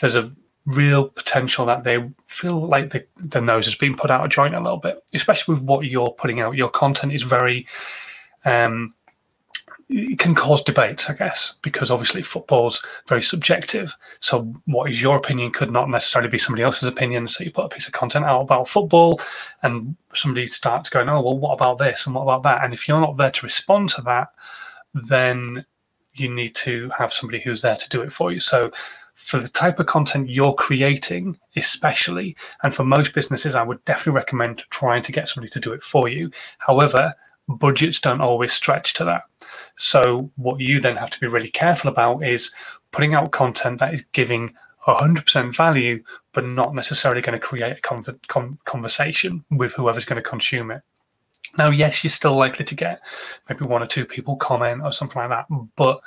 there's 0.00 0.16
a 0.16 0.30
real 0.66 1.08
potential 1.08 1.64
that 1.66 1.84
they 1.84 2.10
feel 2.26 2.66
like 2.66 2.90
the, 2.90 3.06
the 3.16 3.40
nose 3.40 3.64
has 3.64 3.74
been 3.74 3.94
put 3.94 4.10
out 4.10 4.24
of 4.24 4.30
joint 4.30 4.54
a 4.54 4.60
little 4.60 4.78
bit, 4.78 5.02
especially 5.14 5.54
with 5.54 5.62
what 5.62 5.86
you're 5.86 6.10
putting 6.10 6.40
out. 6.40 6.56
Your 6.56 6.68
content 6.68 7.12
is 7.12 7.22
very 7.22 7.66
um, 8.44 8.94
it 9.90 10.18
can 10.18 10.34
cause 10.34 10.62
debates, 10.62 11.08
I 11.08 11.14
guess, 11.14 11.54
because 11.62 11.90
obviously 11.90 12.22
football's 12.22 12.82
very 13.06 13.22
subjective. 13.22 13.94
So, 14.20 14.52
what 14.66 14.90
is 14.90 15.00
your 15.00 15.16
opinion 15.16 15.50
could 15.50 15.72
not 15.72 15.88
necessarily 15.88 16.28
be 16.28 16.38
somebody 16.38 16.62
else's 16.62 16.88
opinion. 16.88 17.26
So, 17.28 17.44
you 17.44 17.50
put 17.50 17.64
a 17.64 17.68
piece 17.68 17.86
of 17.86 17.94
content 17.94 18.26
out 18.26 18.42
about 18.42 18.68
football, 18.68 19.20
and 19.62 19.96
somebody 20.14 20.46
starts 20.48 20.90
going, 20.90 21.08
"Oh, 21.08 21.22
well, 21.22 21.38
what 21.38 21.54
about 21.54 21.78
this 21.78 22.04
and 22.04 22.14
what 22.14 22.22
about 22.22 22.42
that?" 22.42 22.62
And 22.62 22.74
if 22.74 22.86
you're 22.86 23.00
not 23.00 23.16
there 23.16 23.30
to 23.30 23.46
respond 23.46 23.88
to 23.90 24.02
that, 24.02 24.28
then 24.92 25.64
you 26.14 26.28
need 26.28 26.54
to 26.56 26.90
have 26.98 27.12
somebody 27.12 27.40
who's 27.40 27.62
there 27.62 27.76
to 27.76 27.88
do 27.88 28.02
it 28.02 28.12
for 28.12 28.30
you. 28.30 28.40
So, 28.40 28.70
for 29.14 29.38
the 29.38 29.48
type 29.48 29.80
of 29.80 29.86
content 29.86 30.28
you're 30.28 30.54
creating, 30.54 31.38
especially, 31.56 32.36
and 32.62 32.74
for 32.74 32.84
most 32.84 33.14
businesses, 33.14 33.54
I 33.54 33.62
would 33.62 33.84
definitely 33.84 34.12
recommend 34.12 34.64
trying 34.70 35.02
to 35.02 35.12
get 35.12 35.28
somebody 35.28 35.50
to 35.50 35.60
do 35.60 35.72
it 35.72 35.82
for 35.82 36.08
you. 36.08 36.30
However, 36.58 37.14
budgets 37.48 38.00
don't 38.00 38.20
always 38.20 38.52
stretch 38.52 38.94
to 38.94 39.04
that. 39.04 39.22
So, 39.76 40.30
what 40.36 40.60
you 40.60 40.80
then 40.80 40.96
have 40.96 41.10
to 41.10 41.20
be 41.20 41.26
really 41.26 41.50
careful 41.50 41.90
about 41.90 42.24
is 42.24 42.52
putting 42.90 43.14
out 43.14 43.32
content 43.32 43.80
that 43.80 43.94
is 43.94 44.04
giving 44.12 44.54
100% 44.86 45.56
value, 45.56 46.02
but 46.32 46.44
not 46.44 46.74
necessarily 46.74 47.20
going 47.20 47.38
to 47.38 47.46
create 47.46 47.76
a 47.76 48.56
conversation 48.64 49.44
with 49.50 49.74
whoever's 49.74 50.04
going 50.04 50.22
to 50.22 50.28
consume 50.28 50.70
it. 50.70 50.82
Now, 51.56 51.70
yes, 51.70 52.02
you're 52.02 52.10
still 52.10 52.36
likely 52.36 52.64
to 52.64 52.74
get 52.74 53.00
maybe 53.48 53.64
one 53.64 53.82
or 53.82 53.86
two 53.86 54.04
people 54.04 54.36
comment 54.36 54.82
or 54.82 54.92
something 54.92 55.20
like 55.20 55.30
that, 55.30 55.46
but 55.76 56.00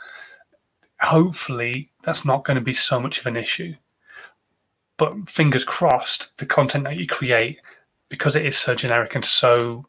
hopefully 1.02 1.92
that's 2.04 2.26
not 2.26 2.44
going 2.44 2.56
to 2.56 2.64
be 2.64 2.74
so 2.74 3.00
much 3.00 3.20
of 3.20 3.26
an 3.26 3.36
issue. 3.36 3.74
But 4.98 5.30
fingers 5.30 5.64
crossed, 5.64 6.32
the 6.38 6.46
content 6.46 6.84
that 6.84 6.98
you 6.98 7.08
create, 7.08 7.60
because 8.10 8.36
it 8.36 8.46
is 8.46 8.58
so 8.58 8.76
generic 8.76 9.16
and 9.16 9.26
so 9.26 9.88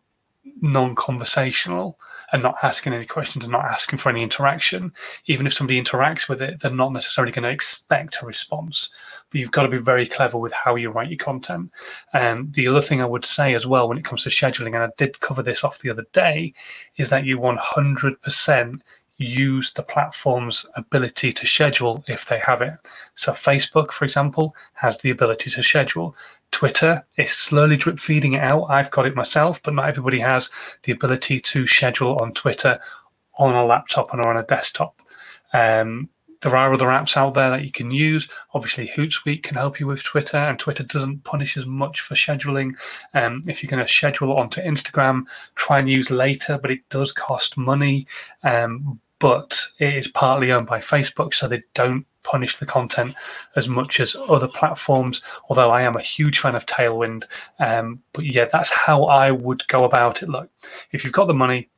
non 0.61 0.95
conversational, 0.95 1.99
and 2.33 2.43
not 2.43 2.57
asking 2.63 2.95
any 2.95 3.05
questions 3.05 3.45
and 3.45 3.53
not 3.53 3.67
asking 3.67 3.99
for 3.99 4.09
any 4.09 4.23
interaction. 4.23 4.93
Even 5.27 5.47
if 5.47 5.53
somebody 5.53 5.81
interacts 5.81 6.29
with 6.29 6.41
it, 6.41 6.61
they're 6.61 6.71
not 6.71 6.93
necessarily 6.93 7.31
going 7.31 7.43
to 7.43 7.51
expect 7.51 8.23
a 8.23 8.27
response. 8.27 8.89
But 9.31 9.41
you've 9.41 9.53
got 9.53 9.63
to 9.63 9.69
be 9.69 9.79
very 9.79 10.07
clever 10.07 10.39
with 10.39 10.53
how 10.53 10.77
you 10.77 10.91
write 10.91 11.11
your 11.11 11.19
content. 11.19 11.71
And 12.15 12.53
the 12.55 12.69
other 12.69 12.83
thing 12.83 13.03
I 13.03 13.07
would 13.07 13.27
say 13.27 13.55
as 13.55 13.67
well 13.67 13.87
when 13.87 13.99
it 13.99 14.05
comes 14.05 14.25
to 14.25 14.31
scheduling, 14.31 14.75
and 14.75 14.79
I 14.79 14.89
did 14.97 15.21
cover 15.21 15.43
this 15.43 15.63
off 15.63 15.81
the 15.81 15.91
other 15.91 16.07
day, 16.13 16.55
is 16.97 17.11
that 17.11 17.27
you 17.27 17.39
100% 17.39 18.81
use 19.19 19.73
the 19.73 19.83
platform's 19.83 20.67
ability 20.75 21.33
to 21.33 21.47
schedule 21.47 22.03
if 22.09 22.27
they 22.27 22.41
have 22.45 22.63
it. 22.63 22.75
So, 23.15 23.33
Facebook, 23.33 23.93
for 23.93 24.05
example, 24.05 24.57
has 24.73 24.99
the 24.99 25.11
ability 25.11 25.51
to 25.51 25.63
schedule. 25.63 26.17
Twitter 26.53 27.05
is 27.17 27.33
slowly 27.33 27.77
drip 27.77 27.99
feeding 27.99 28.35
it 28.35 28.43
out. 28.43 28.67
I've 28.67 28.91
got 28.91 29.07
it 29.07 29.17
myself, 29.17 29.61
but 29.63 29.75
not 29.75 29.89
everybody 29.89 30.21
has 30.21 30.51
the 30.85 30.93
ability 30.93 31.41
to 31.41 31.67
schedule 31.67 32.17
on 32.21 32.33
Twitter 32.35 32.79
on 33.39 33.55
a 33.55 33.65
laptop 33.65 34.13
and 34.13 34.25
or 34.25 34.29
on 34.29 34.37
a 34.37 34.47
desktop. 34.47 35.01
Um, 35.53 36.09
there 36.43 36.57
are 36.57 36.73
other 36.75 36.87
apps 36.87 37.17
out 37.17 37.35
there 37.35 37.51
that 37.51 37.65
you 37.65 37.71
can 37.71 37.91
use. 37.91 38.29
Obviously, 38.53 38.89
Hootsuite 38.89 39.45
can 39.45 39.57
help 39.57 39.79
you 39.79 39.87
with 39.87 40.03
Twitter, 40.03 40.37
and 40.37 40.59
Twitter 40.59 40.83
doesn't 40.83 41.25
punish 41.25 41.57
as 41.57 41.67
much 41.67 42.01
for 42.01 42.15
scheduling. 42.15 42.73
Um, 43.15 43.43
if 43.47 43.63
you're 43.63 43.71
going 43.71 43.85
to 43.85 43.93
schedule 43.93 44.37
onto 44.37 44.61
Instagram, 44.61 45.23
try 45.55 45.79
and 45.79 45.89
use 45.89 46.11
later, 46.11 46.59
but 46.59 46.73
it 46.73 46.89
does 46.89 47.13
cost 47.13 47.57
money. 47.57 48.07
Um, 48.43 49.01
but 49.21 49.69
it 49.79 49.95
is 49.95 50.09
partly 50.09 50.51
owned 50.51 50.67
by 50.67 50.81
Facebook, 50.81 51.33
so 51.33 51.47
they 51.47 51.63
don't 51.75 52.05
punish 52.23 52.57
the 52.57 52.67
content 52.67 53.15
as 53.57 53.69
much 53.69 54.01
as 54.01 54.17
other 54.29 54.49
platforms. 54.49 55.23
Although 55.49 55.71
I 55.71 55.83
am 55.83 55.97
a 55.97 56.03
huge 56.03 56.39
fan 56.39 56.55
of 56.55 56.67
Tailwind, 56.67 57.25
um, 57.59 58.03
but 58.13 58.25
yeah, 58.25 58.47
that's 58.51 58.71
how 58.71 59.05
I 59.05 59.31
would 59.31 59.67
go 59.69 59.79
about 59.79 60.23
it. 60.23 60.29
Look, 60.29 60.51
if 60.93 61.05
you've 61.05 61.13
got 61.13 61.27
the 61.27 61.35
money, 61.35 61.69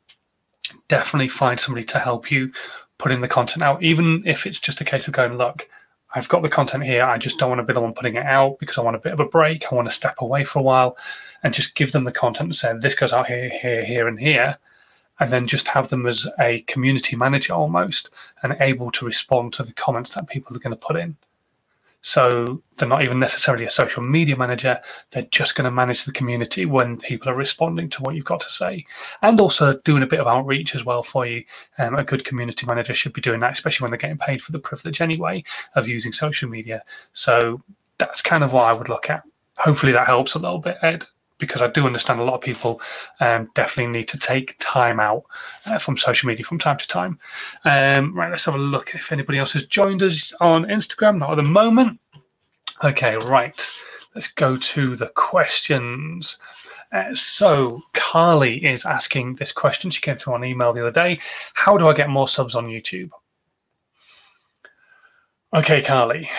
definitely 0.88 1.28
find 1.28 1.58
somebody 1.58 1.84
to 1.86 1.98
help 1.98 2.30
you 2.30 2.52
putting 2.98 3.20
the 3.20 3.28
content 3.28 3.62
out, 3.62 3.82
even 3.82 4.22
if 4.24 4.46
it's 4.46 4.60
just 4.60 4.80
a 4.80 4.84
case 4.84 5.06
of 5.06 5.14
going, 5.14 5.36
look, 5.36 5.68
I've 6.14 6.28
got 6.28 6.42
the 6.42 6.48
content 6.48 6.84
here. 6.84 7.02
I 7.02 7.18
just 7.18 7.38
don't 7.38 7.48
want 7.48 7.58
to 7.58 7.64
be 7.64 7.72
the 7.72 7.80
one 7.80 7.92
putting 7.92 8.16
it 8.16 8.24
out 8.24 8.58
because 8.60 8.78
I 8.78 8.82
want 8.82 8.96
a 8.96 9.00
bit 9.00 9.12
of 9.12 9.20
a 9.20 9.26
break. 9.26 9.70
I 9.70 9.74
want 9.74 9.88
to 9.88 9.94
step 9.94 10.14
away 10.20 10.44
for 10.44 10.60
a 10.60 10.62
while 10.62 10.96
and 11.42 11.52
just 11.52 11.74
give 11.74 11.90
them 11.90 12.04
the 12.04 12.12
content 12.12 12.48
and 12.48 12.56
say, 12.56 12.72
this 12.80 12.94
goes 12.94 13.12
out 13.12 13.26
here, 13.26 13.50
here, 13.50 13.84
here, 13.84 14.06
and 14.06 14.18
here. 14.18 14.58
And 15.20 15.32
then 15.32 15.46
just 15.46 15.68
have 15.68 15.90
them 15.90 16.06
as 16.06 16.26
a 16.40 16.62
community 16.62 17.14
manager 17.14 17.52
almost 17.52 18.10
and 18.42 18.56
able 18.60 18.90
to 18.90 19.06
respond 19.06 19.52
to 19.54 19.62
the 19.62 19.72
comments 19.72 20.10
that 20.10 20.28
people 20.28 20.56
are 20.56 20.60
going 20.60 20.76
to 20.76 20.86
put 20.86 20.96
in. 20.96 21.16
So 22.06 22.62
they're 22.76 22.86
not 22.86 23.02
even 23.02 23.18
necessarily 23.18 23.64
a 23.64 23.70
social 23.70 24.02
media 24.02 24.36
manager. 24.36 24.78
They're 25.10 25.26
just 25.30 25.54
going 25.54 25.64
to 25.64 25.70
manage 25.70 26.04
the 26.04 26.12
community 26.12 26.66
when 26.66 26.98
people 26.98 27.30
are 27.30 27.34
responding 27.34 27.88
to 27.90 28.02
what 28.02 28.14
you've 28.14 28.26
got 28.26 28.40
to 28.40 28.50
say, 28.50 28.84
and 29.22 29.40
also 29.40 29.80
doing 29.84 30.02
a 30.02 30.06
bit 30.06 30.20
of 30.20 30.26
outreach 30.26 30.74
as 30.74 30.84
well 30.84 31.02
for 31.02 31.24
you. 31.24 31.44
Um, 31.78 31.94
a 31.94 32.04
good 32.04 32.26
community 32.26 32.66
manager 32.66 32.92
should 32.92 33.14
be 33.14 33.22
doing 33.22 33.40
that, 33.40 33.52
especially 33.52 33.84
when 33.84 33.90
they're 33.90 33.96
getting 33.96 34.18
paid 34.18 34.42
for 34.42 34.52
the 34.52 34.58
privilege 34.58 35.00
anyway 35.00 35.44
of 35.76 35.88
using 35.88 36.12
social 36.12 36.50
media. 36.50 36.84
So 37.14 37.62
that's 37.96 38.20
kind 38.20 38.44
of 38.44 38.52
what 38.52 38.64
I 38.64 38.74
would 38.74 38.90
look 38.90 39.08
at. 39.08 39.22
Hopefully 39.56 39.92
that 39.92 40.06
helps 40.06 40.34
a 40.34 40.40
little 40.40 40.58
bit, 40.58 40.76
Ed 40.82 41.06
because 41.38 41.62
I 41.62 41.68
do 41.68 41.86
understand 41.86 42.20
a 42.20 42.24
lot 42.24 42.34
of 42.34 42.40
people 42.40 42.80
um, 43.20 43.50
definitely 43.54 43.92
need 43.92 44.08
to 44.08 44.18
take 44.18 44.56
time 44.60 45.00
out 45.00 45.24
uh, 45.66 45.78
from 45.78 45.96
social 45.96 46.28
media 46.28 46.44
from 46.44 46.58
time 46.58 46.78
to 46.78 46.88
time. 46.88 47.18
Um, 47.64 48.14
right, 48.14 48.30
let's 48.30 48.44
have 48.44 48.54
a 48.54 48.58
look 48.58 48.94
if 48.94 49.12
anybody 49.12 49.38
else 49.38 49.52
has 49.54 49.66
joined 49.66 50.02
us 50.02 50.32
on 50.40 50.64
Instagram. 50.64 51.18
Not 51.18 51.30
at 51.30 51.36
the 51.36 51.42
moment. 51.42 52.00
Okay, 52.82 53.16
right. 53.16 53.72
Let's 54.14 54.28
go 54.28 54.56
to 54.56 54.96
the 54.96 55.08
questions. 55.08 56.38
Uh, 56.92 57.12
so, 57.14 57.82
Carly 57.92 58.64
is 58.64 58.86
asking 58.86 59.34
this 59.34 59.52
question. 59.52 59.90
She 59.90 60.00
came 60.00 60.14
through 60.14 60.34
on 60.34 60.44
email 60.44 60.72
the 60.72 60.82
other 60.82 60.92
day. 60.92 61.18
How 61.54 61.76
do 61.76 61.88
I 61.88 61.94
get 61.94 62.08
more 62.08 62.28
subs 62.28 62.54
on 62.54 62.66
YouTube? 62.66 63.10
Okay, 65.52 65.82
Carly, 65.82 66.30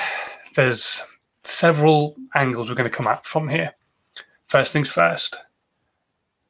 there's 0.56 1.02
several 1.44 2.16
angles 2.36 2.70
we're 2.70 2.76
going 2.76 2.90
to 2.90 2.96
come 2.96 3.08
at 3.08 3.26
from 3.26 3.50
here 3.50 3.74
first 4.48 4.74
things 4.74 4.90
first, 4.90 5.38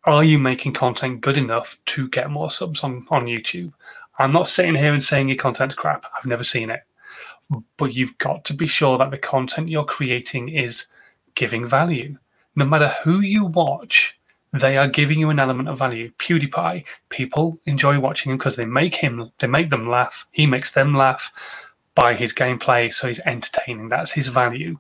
are 0.04 0.24
you 0.24 0.38
making 0.38 0.74
content 0.74 1.22
good 1.22 1.38
enough 1.38 1.78
to 1.88 2.08
get 2.10 2.30
more 2.30 2.52
subs 2.52 2.82
on, 2.84 3.08
on 3.10 3.26
YouTube? 3.26 3.74
I'm 4.20 4.32
not 4.32 4.48
sitting 4.48 4.76
here 4.76 4.94
and 4.94 5.04
saying 5.04 5.30
your 5.30 5.38
content's 5.38 5.76
crap. 5.76 6.06
I've 6.16 6.26
never 6.26 6.44
seen 6.44 6.70
it. 6.70 6.82
But 7.78 7.94
you've 7.94 8.18
got 8.18 8.46
to 8.46 8.54
be 8.54 8.68
sure 8.68 8.98
that 8.98 9.12
the 9.12 9.18
content 9.18 9.70
you're 9.70 9.84
creating 9.86 10.50
is 10.50 10.88
giving 11.36 11.68
value. 11.68 12.18
No 12.56 12.66
matter 12.66 12.96
who 13.04 13.20
you 13.20 13.46
watch, 13.46 14.18
they 14.54 14.78
are 14.78 14.88
giving 14.88 15.20
you 15.20 15.30
an 15.30 15.40
element 15.40 15.68
of 15.68 15.78
value. 15.78 16.12
PewDiePie, 16.18 16.86
people 17.10 17.60
enjoy 17.66 18.00
watching 18.00 18.32
him 18.32 18.38
because 18.38 18.56
they 18.56 18.66
make 18.66 18.96
him, 18.96 19.32
they 19.40 19.48
make 19.48 19.70
them 19.70 19.90
laugh. 19.90 20.26
He 20.32 20.46
makes 20.46 20.72
them 20.72 20.96
laugh 20.96 21.34
by 21.94 22.14
his 22.14 22.34
gameplay, 22.34 22.94
so 22.94 23.08
he's 23.08 23.20
entertaining. 23.22 23.90
That's 23.90 24.12
his 24.14 24.28
value. 24.28 24.80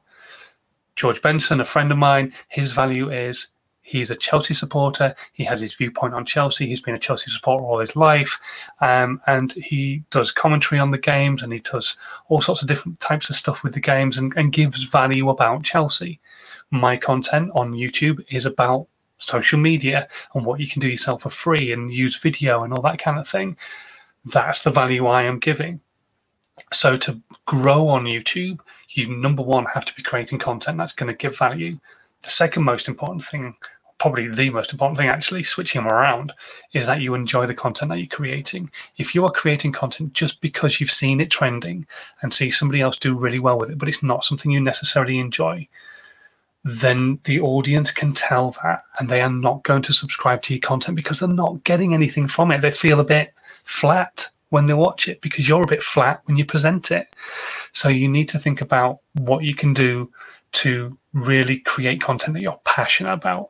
George 0.95 1.21
Benson, 1.21 1.61
a 1.61 1.65
friend 1.65 1.91
of 1.91 1.97
mine, 1.97 2.33
his 2.47 2.71
value 2.71 3.11
is 3.11 3.47
he's 3.81 4.09
a 4.09 4.15
Chelsea 4.15 4.53
supporter. 4.53 5.15
He 5.33 5.43
has 5.43 5.61
his 5.61 5.73
viewpoint 5.73 6.13
on 6.13 6.25
Chelsea. 6.25 6.67
He's 6.67 6.81
been 6.81 6.95
a 6.95 6.99
Chelsea 6.99 7.29
supporter 7.29 7.63
all 7.63 7.79
his 7.79 7.95
life. 7.95 8.39
Um, 8.81 9.21
and 9.27 9.51
he 9.53 10.03
does 10.09 10.31
commentary 10.31 10.79
on 10.79 10.91
the 10.91 10.97
games 10.97 11.43
and 11.43 11.53
he 11.53 11.59
does 11.59 11.97
all 12.27 12.41
sorts 12.41 12.61
of 12.61 12.67
different 12.67 12.99
types 12.99 13.29
of 13.29 13.35
stuff 13.35 13.63
with 13.63 13.73
the 13.73 13.79
games 13.79 14.17
and, 14.17 14.33
and 14.35 14.51
gives 14.51 14.83
value 14.83 15.29
about 15.29 15.63
Chelsea. 15.63 16.19
My 16.71 16.97
content 16.97 17.51
on 17.53 17.73
YouTube 17.73 18.25
is 18.29 18.45
about 18.45 18.87
social 19.17 19.59
media 19.59 20.07
and 20.33 20.45
what 20.45 20.59
you 20.59 20.67
can 20.67 20.81
do 20.81 20.89
yourself 20.89 21.21
for 21.21 21.29
free 21.29 21.71
and 21.71 21.93
use 21.93 22.17
video 22.17 22.63
and 22.63 22.73
all 22.73 22.81
that 22.81 22.99
kind 22.99 23.19
of 23.19 23.27
thing. 23.27 23.55
That's 24.25 24.63
the 24.63 24.71
value 24.71 25.05
I 25.05 25.23
am 25.23 25.39
giving. 25.39 25.79
So 26.74 26.97
to 26.97 27.19
grow 27.45 27.88
on 27.88 28.05
YouTube, 28.05 28.59
you 28.89 29.07
number 29.07 29.43
one 29.43 29.65
have 29.74 29.85
to 29.85 29.95
be 29.95 30.03
creating 30.03 30.39
content 30.39 30.77
that's 30.77 30.93
going 30.93 31.09
to 31.12 31.17
give 31.17 31.38
value. 31.38 31.77
The 32.24 32.29
second 32.29 32.63
most 32.63 32.88
important 32.88 33.24
thing, 33.24 33.55
probably 33.97 34.27
the 34.27 34.50
most 34.50 34.71
important 34.71 34.97
thing 34.97 35.09
actually, 35.09 35.43
switching 35.43 35.83
them 35.83 35.91
around, 35.91 36.33
is 36.74 36.88
that 36.88 37.01
you 37.01 37.13
enjoy 37.13 37.45
the 37.45 37.53
content 37.53 37.89
that 37.89 37.97
you're 37.97 38.07
creating. 38.07 38.71
If 38.97 39.13
you 39.13 39.25
are 39.25 39.31
creating 39.31 39.74
content 39.74 40.13
just 40.13 40.41
because 40.41 40.79
you've 40.79 40.91
seen 40.91 41.19
it 41.19 41.29
trending 41.29 41.85
and 42.21 42.33
see 42.33 42.50
somebody 42.50 42.81
else 42.81 42.97
do 42.97 43.17
really 43.17 43.39
well 43.39 43.59
with 43.59 43.69
it, 43.69 43.77
but 43.77 43.89
it's 43.89 44.03
not 44.03 44.24
something 44.24 44.50
you 44.50 44.62
necessarily 44.62 45.19
enjoy, 45.19 45.67
then 46.63 47.19
the 47.25 47.39
audience 47.39 47.91
can 47.91 48.12
tell 48.12 48.55
that 48.63 48.83
and 48.97 49.07
they 49.07 49.21
are 49.21 49.29
not 49.29 49.62
going 49.63 49.83
to 49.83 49.93
subscribe 49.93 50.41
to 50.41 50.53
your 50.53 50.62
content 50.62 50.95
because 50.95 51.19
they're 51.19 51.29
not 51.29 51.63
getting 51.63 51.93
anything 51.93 52.27
from 52.27 52.51
it. 52.51 52.62
They 52.62 52.71
feel 52.71 53.00
a 53.00 53.05
bit 53.05 53.33
flat 53.65 54.29
when 54.49 54.67
they 54.67 54.73
watch 54.73 55.07
it 55.07 55.21
because 55.21 55.47
you're 55.47 55.63
a 55.63 55.67
bit 55.67 55.83
flat 55.83 56.21
when 56.25 56.37
you 56.37 56.45
present 56.45 56.91
it. 56.91 57.15
So 57.71 57.89
you 57.89 58.07
need 58.07 58.29
to 58.29 58.39
think 58.39 58.61
about 58.61 58.99
what 59.13 59.43
you 59.43 59.55
can 59.55 59.73
do 59.73 60.11
to 60.53 60.97
really 61.13 61.59
create 61.59 62.01
content 62.01 62.33
that 62.33 62.41
you're 62.41 62.59
passionate 62.63 63.13
about. 63.13 63.49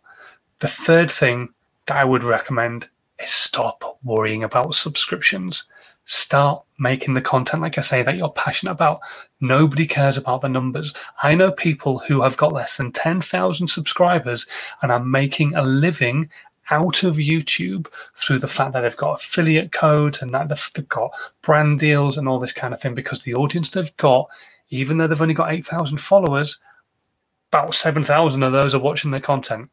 The 0.59 0.67
third 0.67 1.11
thing 1.11 1.49
that 1.85 1.97
I 1.97 2.03
would 2.03 2.23
recommend 2.23 2.87
is 3.21 3.31
stop 3.31 3.99
worrying 4.03 4.43
about 4.43 4.75
subscriptions. 4.75 5.65
Start 6.05 6.63
making 6.77 7.13
the 7.13 7.21
content, 7.21 7.61
like 7.63 7.77
I 7.77 7.81
say, 7.81 8.03
that 8.03 8.17
you're 8.17 8.29
passionate 8.29 8.71
about. 8.71 8.99
Nobody 9.41 9.87
cares 9.87 10.17
about 10.17 10.41
the 10.41 10.49
numbers. 10.49 10.93
I 11.23 11.35
know 11.35 11.51
people 11.51 11.99
who 11.99 12.21
have 12.21 12.37
got 12.37 12.53
less 12.53 12.77
than 12.77 12.91
10,000 12.91 13.67
subscribers 13.67 14.45
and 14.81 14.91
are 14.91 15.03
making 15.03 15.55
a 15.55 15.63
living 15.63 16.29
out 16.69 17.03
of 17.03 17.15
YouTube 17.15 17.87
through 18.15 18.39
the 18.39 18.47
fact 18.47 18.73
that 18.73 18.81
they've 18.81 18.97
got 18.97 19.21
affiliate 19.21 19.71
codes 19.71 20.21
and 20.21 20.33
that 20.33 20.49
they've 20.49 20.89
got 20.89 21.11
brand 21.41 21.79
deals 21.79 22.17
and 22.17 22.27
all 22.27 22.39
this 22.39 22.53
kind 22.53 22.73
of 22.73 22.81
thing 22.81 22.95
because 22.95 23.21
the 23.23 23.35
audience 23.35 23.69
they've 23.69 23.95
got, 23.97 24.27
even 24.69 24.97
though 24.97 25.07
they've 25.07 25.21
only 25.21 25.33
got 25.33 25.51
8,000 25.51 25.97
followers, 25.97 26.59
about 27.51 27.75
7,000 27.75 28.43
of 28.43 28.51
those 28.51 28.73
are 28.73 28.79
watching 28.79 29.11
their 29.11 29.19
content. 29.19 29.69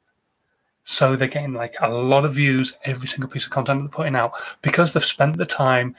So 0.85 1.17
they're 1.17 1.29
getting 1.29 1.55
like 1.55 1.77
a 1.81 1.89
lot 1.89 2.25
of 2.25 2.35
views 2.35 2.77
every 2.85 3.07
single 3.07 3.31
piece 3.31 3.45
of 3.45 3.53
content 3.53 3.83
they're 3.83 3.89
putting 3.89 4.17
out 4.17 4.33
because 4.63 4.93
they've 4.93 5.05
spent 5.05 5.37
the 5.37 5.47
time 5.47 5.95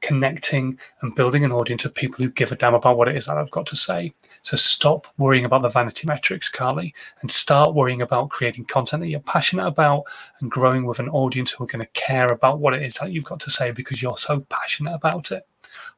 connecting 0.00 0.78
and 1.00 1.14
building 1.14 1.44
an 1.44 1.52
audience 1.52 1.84
of 1.84 1.94
people 1.94 2.22
who 2.22 2.30
give 2.30 2.50
a 2.50 2.56
damn 2.56 2.74
about 2.74 2.96
what 2.96 3.08
it 3.08 3.16
is 3.16 3.26
that 3.26 3.38
I've 3.38 3.50
got 3.50 3.66
to 3.66 3.76
say. 3.76 4.12
So 4.42 4.56
stop 4.56 5.06
worrying 5.18 5.44
about 5.44 5.62
the 5.62 5.68
vanity 5.68 6.06
metrics, 6.06 6.48
Carly, 6.48 6.92
and 7.20 7.30
start 7.30 7.74
worrying 7.74 8.02
about 8.02 8.30
creating 8.30 8.64
content 8.64 9.00
that 9.02 9.08
you're 9.08 9.20
passionate 9.20 9.66
about 9.66 10.02
and 10.40 10.50
growing 10.50 10.84
with 10.84 10.98
an 10.98 11.08
audience 11.08 11.52
who 11.52 11.62
are 11.64 11.68
going 11.68 11.84
to 11.84 11.90
care 11.92 12.26
about 12.26 12.58
what 12.58 12.74
it 12.74 12.82
is 12.82 12.94
that 12.94 13.12
you've 13.12 13.24
got 13.24 13.38
to 13.40 13.50
say 13.50 13.70
because 13.70 14.02
you're 14.02 14.18
so 14.18 14.40
passionate 14.48 14.94
about 14.94 15.30
it. 15.30 15.46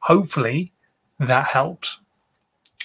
Hopefully 0.01 0.71
that 1.19 1.47
helps 1.47 1.99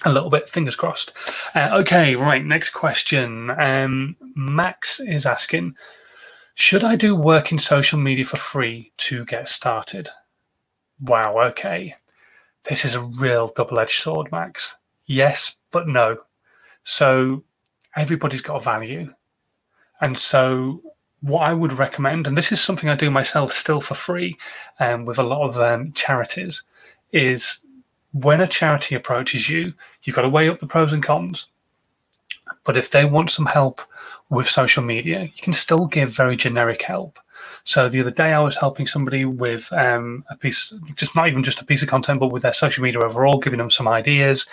a 0.07 0.12
little 0.12 0.31
bit. 0.31 0.49
Fingers 0.49 0.76
crossed. 0.76 1.12
Uh, 1.55 1.69
okay, 1.75 2.17
right. 2.17 2.45
Next 2.45 2.71
question. 2.71 3.50
Um, 3.50 4.17
Max 4.35 4.99
is 4.99 5.26
asking 5.26 5.76
Should 6.55 6.85
I 6.85 6.97
do 6.97 7.14
work 7.14 7.52
in 7.52 7.59
social 7.59 7.99
media 7.99 8.25
for 8.25 8.38
free 8.38 8.93
to 8.97 9.26
get 9.26 9.47
started? 9.47 10.09
Wow, 11.02 11.35
okay. 11.49 11.97
This 12.64 12.87
is 12.87 12.95
a 12.95 13.02
real 13.02 13.52
double 13.55 13.79
edged 13.79 14.00
sword, 14.00 14.33
Max 14.33 14.76
yes, 15.11 15.57
but 15.73 15.88
no. 15.88 16.19
So 16.85 17.43
everybody's 17.97 18.43
got 18.43 18.57
a 18.57 18.64
value. 18.64 19.12
And 20.00 20.17
so 20.17 20.83
what 21.21 21.40
I 21.40 21.52
would 21.52 21.79
recommend, 21.79 22.26
and 22.26 22.38
this 22.38 22.52
is 22.52 22.61
something 22.61 22.88
I 22.88 22.95
do 22.95 23.11
myself 23.11 23.52
still 23.52 23.81
for 23.81 23.95
free 23.95 24.38
um, 24.79 25.05
with 25.05 25.19
a 25.19 25.25
lot 25.25 25.47
of 25.49 25.59
um, 25.59 25.93
charities, 25.93 26.62
is 27.12 27.59
when 28.12 28.40
a 28.40 28.47
charity 28.47 28.95
approaches 28.95 29.49
you, 29.49 29.75
you've 30.05 30.17
got 30.17 30.23
to 30.23 30.29
weigh 30.29 30.49
up 30.49 30.61
the 30.61 30.67
pros 30.67 30.93
and 30.93 31.02
cons. 31.02 31.47
But 32.64 32.76
if 32.76 32.90
they 32.90 33.05
want 33.05 33.31
some 33.31 33.47
help 33.47 33.81
with 34.31 34.49
social 34.49 34.83
media, 34.83 35.23
you 35.23 35.43
can 35.43 35.52
still 35.52 35.87
give 35.87 36.12
very 36.12 36.37
generic 36.37 36.83
help. 36.83 37.19
So 37.64 37.88
the 37.88 38.00
other 38.00 38.11
day, 38.11 38.33
I 38.33 38.40
was 38.40 38.57
helping 38.57 38.87
somebody 38.87 39.25
with 39.25 39.73
um, 39.73 40.25
a 40.31 40.37
piece, 40.37 40.73
just 40.95 41.14
not 41.14 41.29
even 41.29 41.43
just 41.43 41.61
a 41.61 41.64
piece 41.64 41.83
of 41.83 41.88
content, 41.88 42.21
but 42.21 42.29
with 42.29 42.43
their 42.43 42.52
social 42.52 42.83
media 42.83 43.00
overall, 43.00 43.38
giving 43.38 43.59
them 43.59 43.71
some 43.71 43.88
ideas, 43.88 44.47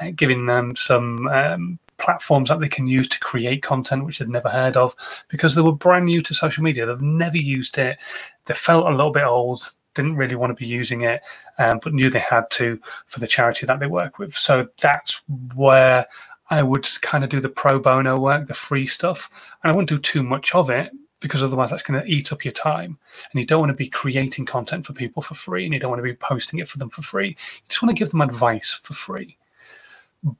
uh, 0.00 0.10
giving 0.14 0.46
them 0.46 0.76
some 0.76 1.26
um, 1.28 1.78
platforms 1.98 2.48
that 2.48 2.60
they 2.60 2.68
can 2.68 2.86
use 2.86 3.08
to 3.08 3.20
create 3.20 3.62
content 3.62 4.04
which 4.04 4.18
they'd 4.18 4.28
never 4.28 4.48
heard 4.48 4.76
of 4.76 4.94
because 5.28 5.54
they 5.54 5.62
were 5.62 5.72
brand 5.72 6.06
new 6.06 6.22
to 6.22 6.34
social 6.34 6.62
media. 6.62 6.86
They've 6.86 7.00
never 7.00 7.36
used 7.36 7.78
it. 7.78 7.98
They 8.46 8.54
felt 8.54 8.86
a 8.86 8.96
little 8.96 9.12
bit 9.12 9.24
old. 9.24 9.72
didn't 9.94 10.16
really 10.16 10.34
want 10.34 10.50
to 10.50 10.60
be 10.60 10.66
using 10.66 11.02
it, 11.02 11.22
um, 11.58 11.78
but 11.82 11.94
knew 11.94 12.10
they 12.10 12.18
had 12.18 12.50
to 12.52 12.80
for 13.06 13.20
the 13.20 13.26
charity 13.26 13.66
that 13.66 13.80
they 13.80 13.86
work 13.86 14.18
with. 14.18 14.36
So 14.36 14.68
that's 14.80 15.20
where 15.54 16.06
I 16.50 16.62
would 16.62 16.88
kind 17.02 17.24
of 17.24 17.30
do 17.30 17.40
the 17.40 17.48
pro 17.48 17.78
bono 17.78 18.18
work, 18.18 18.46
the 18.46 18.54
free 18.54 18.86
stuff, 18.86 19.30
and 19.62 19.72
I 19.72 19.76
wouldn't 19.76 19.88
do 19.88 19.98
too 19.98 20.22
much 20.22 20.54
of 20.54 20.70
it 20.70 20.92
because 21.22 21.42
otherwise 21.42 21.70
that's 21.70 21.82
going 21.82 22.00
to 22.00 22.06
eat 22.06 22.32
up 22.32 22.44
your 22.44 22.52
time. 22.52 22.98
And 23.30 23.40
you 23.40 23.46
don't 23.46 23.60
want 23.60 23.70
to 23.70 23.76
be 23.76 23.88
creating 23.88 24.44
content 24.44 24.84
for 24.84 24.92
people 24.92 25.22
for 25.22 25.34
free, 25.34 25.64
and 25.64 25.72
you 25.72 25.80
don't 25.80 25.90
want 25.90 26.00
to 26.00 26.04
be 26.04 26.14
posting 26.14 26.58
it 26.58 26.68
for 26.68 26.78
them 26.78 26.90
for 26.90 27.02
free. 27.02 27.28
You 27.28 27.68
just 27.68 27.82
want 27.82 27.96
to 27.96 27.98
give 27.98 28.10
them 28.10 28.20
advice 28.20 28.72
for 28.72 28.94
free. 28.94 29.38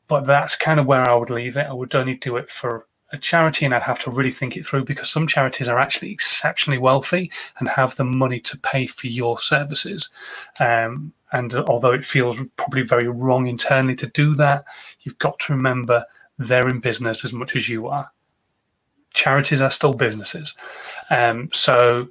But 0.08 0.26
that's 0.26 0.56
kind 0.56 0.78
of 0.78 0.86
where 0.86 1.08
I 1.08 1.14
would 1.14 1.30
leave 1.30 1.56
it. 1.56 1.66
I 1.66 1.72
would 1.72 1.94
only 1.94 2.14
do 2.14 2.36
it 2.36 2.50
for 2.50 2.86
a 3.12 3.18
charity 3.18 3.64
and 3.64 3.74
I'd 3.74 3.82
have 3.82 4.00
to 4.04 4.10
really 4.10 4.30
think 4.30 4.56
it 4.56 4.66
through 4.66 4.84
because 4.84 5.10
some 5.10 5.26
charities 5.26 5.68
are 5.68 5.78
actually 5.78 6.10
exceptionally 6.10 6.78
wealthy 6.78 7.30
and 7.58 7.68
have 7.68 7.94
the 7.96 8.04
money 8.04 8.40
to 8.40 8.58
pay 8.58 8.86
for 8.86 9.06
your 9.06 9.38
services. 9.38 10.10
Um, 10.58 11.12
and 11.32 11.54
although 11.54 11.92
it 11.92 12.04
feels 12.04 12.38
probably 12.56 12.82
very 12.82 13.08
wrong 13.08 13.46
internally 13.46 13.96
to 13.96 14.06
do 14.06 14.34
that, 14.36 14.64
you've 15.02 15.18
got 15.18 15.38
to 15.40 15.52
remember 15.52 16.04
they're 16.38 16.68
in 16.68 16.80
business 16.80 17.24
as 17.24 17.32
much 17.32 17.54
as 17.54 17.68
you 17.68 17.88
are. 17.88 18.10
Charities 19.12 19.60
are 19.60 19.70
still 19.70 19.92
businesses. 19.92 20.54
Um, 21.10 21.50
so, 21.52 22.08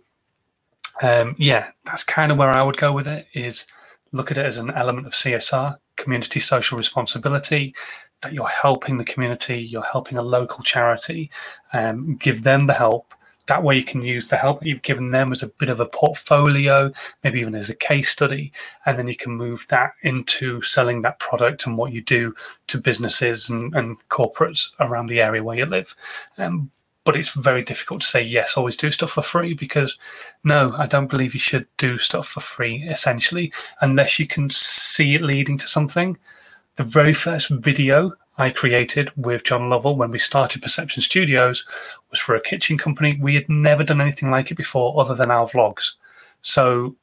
um, 1.02 1.36
yeah, 1.38 1.70
that's 1.86 2.04
kind 2.04 2.32
of 2.32 2.38
where 2.38 2.56
I 2.56 2.64
would 2.64 2.78
go 2.78 2.92
with 2.92 3.08
it 3.08 3.28
is 3.34 3.66
look 4.12 4.32
at 4.32 4.38
it 4.38 4.46
as 4.46 4.58
an 4.58 4.72
element 4.72 5.08
of 5.08 5.14
CSR, 5.14 5.78
community 5.96 6.40
social 6.40 6.78
responsibility, 6.78 7.74
that 8.22 8.34
you're 8.34 8.48
helping 8.48 8.98
the 8.98 9.04
community, 9.04 9.60
you're 9.60 9.82
helping 9.84 10.18
a 10.18 10.22
local 10.22 10.64
charity, 10.64 11.32
um, 11.74 12.16
give 12.18 12.44
them 12.44 12.68
the 12.68 12.74
help. 12.74 13.14
That 13.48 13.64
way, 13.64 13.76
you 13.76 13.84
can 13.84 14.02
use 14.02 14.28
the 14.28 14.38
help 14.38 14.60
that 14.60 14.68
you've 14.68 14.84
given 14.84 15.12
them 15.12 15.32
as 15.32 15.42
a 15.44 15.48
bit 15.48 15.70
of 15.70 15.80
a 15.80 15.86
portfolio, 15.86 16.92
maybe 17.24 17.40
even 17.40 17.56
as 17.56 17.70
a 17.70 17.76
case 17.76 18.10
study, 18.10 18.54
and 18.86 18.98
then 18.98 19.08
you 19.08 19.16
can 19.16 19.32
move 19.32 19.66
that 19.70 19.94
into 20.04 20.62
selling 20.62 21.02
that 21.02 21.20
product 21.20 21.66
and 21.66 21.76
what 21.76 21.92
you 21.92 22.02
do 22.02 22.34
to 22.68 22.80
businesses 22.80 23.50
and, 23.50 23.74
and 23.76 23.98
corporates 24.10 24.70
around 24.80 25.08
the 25.08 25.20
area 25.20 25.44
where 25.44 25.58
you 25.58 25.66
live. 25.66 25.96
Um, 26.38 26.70
but 27.04 27.16
it's 27.18 27.30
very 27.30 27.64
difficult 27.64 28.02
to 28.02 28.08
say 28.08 28.22
yes, 28.22 28.58
always 28.58 28.78
do 28.78 28.92
stuff 28.92 29.12
for 29.12 29.24
free 29.24 29.54
because 29.54 29.98
no, 30.44 30.74
I 30.78 30.86
don't 30.86 31.10
believe 31.10 31.34
you 31.34 31.40
should 31.40 31.68
do 31.78 31.98
stuff 31.98 32.28
for 32.28 32.42
free 32.42 32.84
essentially, 32.90 33.52
unless 33.82 34.20
you 34.20 34.28
can 34.28 34.50
see 34.50 35.16
it 35.16 35.22
leading 35.22 35.58
to 35.58 35.68
something 35.68 36.18
the 36.76 36.84
very 36.84 37.14
first 37.14 37.50
video 37.50 38.14
I 38.38 38.50
created 38.50 39.12
with 39.16 39.44
John 39.44 39.70
Lovell 39.70 39.96
when 39.96 40.10
we 40.10 40.20
started 40.20 40.62
Perception 40.62 41.04
Studios 41.04 41.66
was 42.10 42.20
for 42.20 42.36
a 42.36 42.42
kitchen 42.42 42.78
company. 42.78 43.20
We 43.22 43.36
had 43.36 43.48
never 43.50 43.84
done 43.84 44.02
anything 44.02 44.32
like 44.32 44.52
it 44.52 44.56
before 44.56 45.00
other 45.00 45.14
than 45.14 45.30
our 45.30 45.48
vlogs. 45.48 45.94
So 46.42 46.96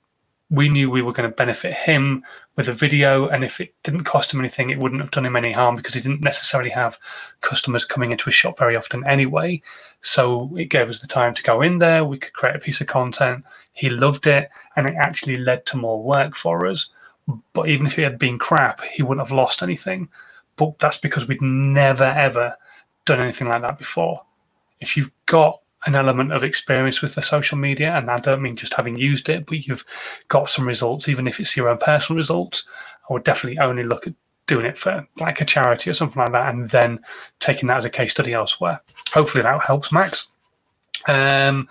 we 0.51 0.69
knew 0.69 0.91
we 0.91 1.03
were 1.03 1.13
going 1.13 1.31
to 1.31 1.37
benefit 1.37 1.75
him 1.75 2.25
with 2.57 2.69
a 2.69 2.73
video. 2.73 3.29
And 3.29 3.45
if 3.45 3.61
it 3.61 3.75
didn't 3.85 4.05
cost 4.05 4.33
him 4.33 4.41
anything, 4.41 4.71
it 4.71 4.79
wouldn't 4.79 5.03
have 5.03 5.11
done 5.11 5.27
him 5.27 5.37
any 5.37 5.53
harm 5.53 5.77
because 5.77 5.95
he 5.95 6.01
didn't 6.01 6.25
necessarily 6.25 6.71
have 6.71 6.99
customers 7.43 7.85
coming 7.85 8.11
into 8.11 8.25
his 8.25 8.35
shop 8.35 8.59
very 8.59 8.75
often 8.75 9.07
anyway. 9.07 9.63
So 10.03 10.55
it 10.57 10.67
gave 10.67 10.89
us 10.89 11.01
the 11.01 11.09
time 11.09 11.35
to 11.35 11.43
go 11.43 11.63
in 11.63 11.79
there. 11.79 12.05
We 12.05 12.19
could 12.19 12.33
create 12.33 12.57
a 12.57 12.61
piece 12.61 12.81
of 12.81 12.87
content. 12.87 13.45
He 13.73 13.91
loved 13.91 14.27
it. 14.27 14.49
And 14.77 14.87
it 14.87 14.95
actually 14.95 15.37
led 15.37 15.67
to 15.67 15.77
more 15.77 16.03
work 16.03 16.37
for 16.37 16.67
us. 16.67 16.89
But 17.53 17.69
even 17.69 17.87
if 17.87 17.99
it 17.99 18.05
had 18.05 18.19
been 18.19 18.39
crap, 18.39 18.83
he 18.83 19.03
wouldn't 19.03 19.27
have 19.27 19.37
lost 19.37 19.63
anything. 19.63 20.09
But 20.57 20.79
that's 20.79 20.99
because 20.99 21.29
we'd 21.29 21.43
never 21.43 22.05
ever 22.05 22.57
done 23.05 23.23
anything 23.23 23.49
like 23.49 23.63
that 23.63 23.79
before. 23.79 24.23
If 24.81 24.97
you've 24.97 25.13
got 25.27 25.61
an 25.87 25.95
element 25.95 26.33
of 26.33 26.43
experience 26.43 27.01
with 27.01 27.15
the 27.15 27.23
social 27.23 27.57
media, 27.59 27.97
and 27.97 28.11
I 28.11 28.19
don't 28.19 28.43
mean 28.43 28.57
just 28.57 28.75
having 28.75 28.97
used 28.97 29.29
it, 29.29 29.47
but 29.47 29.67
you've 29.67 29.85
got 30.29 30.51
some 30.51 30.67
results, 30.67 31.09
even 31.09 31.27
if 31.27 31.39
it's 31.39 31.57
your 31.57 31.69
own 31.69 31.79
personal 31.79 32.17
results, 32.17 32.67
I 33.09 33.13
would 33.13 33.25
definitely 33.25 33.59
only 33.59 33.85
look 33.85 34.07
at 34.07 34.15
doing 34.49 34.67
it 34.67 34.77
for 34.77 35.07
like 35.19 35.41
a 35.41 35.45
charity 35.45 35.89
or 35.91 35.95
something 35.95 36.21
like 36.21 36.33
that, 36.33 36.53
and 36.53 36.69
then 36.71 36.99
taking 37.39 37.69
that 37.69 37.79
as 37.79 37.85
a 37.85 37.91
case 37.91 38.11
study 38.11 38.33
elsewhere. 38.33 38.81
Hopefully 39.13 39.43
that 39.43 39.63
helps, 39.63 39.93
Max. 39.93 40.29
Um, 41.07 41.69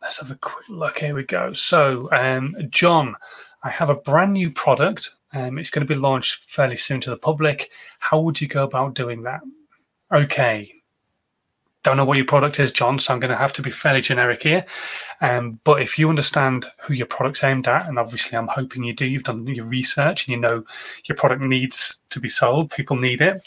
let's 0.00 0.20
have 0.20 0.30
a 0.30 0.36
quick 0.36 0.68
look. 0.68 1.00
Here 1.00 1.14
we 1.14 1.24
go. 1.24 1.52
So, 1.52 2.08
um, 2.12 2.54
John 2.70 3.16
I 3.62 3.70
have 3.70 3.90
a 3.90 3.94
brand 3.94 4.32
new 4.32 4.50
product. 4.50 5.14
Um, 5.32 5.58
it's 5.58 5.70
going 5.70 5.86
to 5.86 5.94
be 5.94 6.00
launched 6.00 6.44
fairly 6.44 6.76
soon 6.76 7.00
to 7.02 7.10
the 7.10 7.16
public. 7.16 7.70
How 7.98 8.20
would 8.20 8.40
you 8.40 8.48
go 8.48 8.64
about 8.64 8.94
doing 8.94 9.22
that? 9.22 9.40
Okay. 10.12 10.79
Don't 11.82 11.96
know 11.96 12.04
what 12.04 12.18
your 12.18 12.26
product 12.26 12.60
is, 12.60 12.72
John, 12.72 12.98
so 12.98 13.14
I'm 13.14 13.20
going 13.20 13.30
to 13.30 13.36
have 13.36 13.54
to 13.54 13.62
be 13.62 13.70
fairly 13.70 14.02
generic 14.02 14.42
here. 14.42 14.66
Um, 15.22 15.60
but 15.64 15.80
if 15.80 15.98
you 15.98 16.10
understand 16.10 16.66
who 16.82 16.92
your 16.92 17.06
product's 17.06 17.42
aimed 17.42 17.68
at, 17.68 17.88
and 17.88 17.98
obviously 17.98 18.36
I'm 18.36 18.48
hoping 18.48 18.84
you 18.84 18.92
do, 18.92 19.06
you've 19.06 19.24
done 19.24 19.46
your 19.46 19.64
research 19.64 20.26
and 20.26 20.34
you 20.34 20.40
know 20.40 20.64
your 21.06 21.16
product 21.16 21.40
needs 21.42 21.96
to 22.10 22.20
be 22.20 22.28
sold, 22.28 22.70
people 22.70 22.96
need 22.96 23.22
it, 23.22 23.42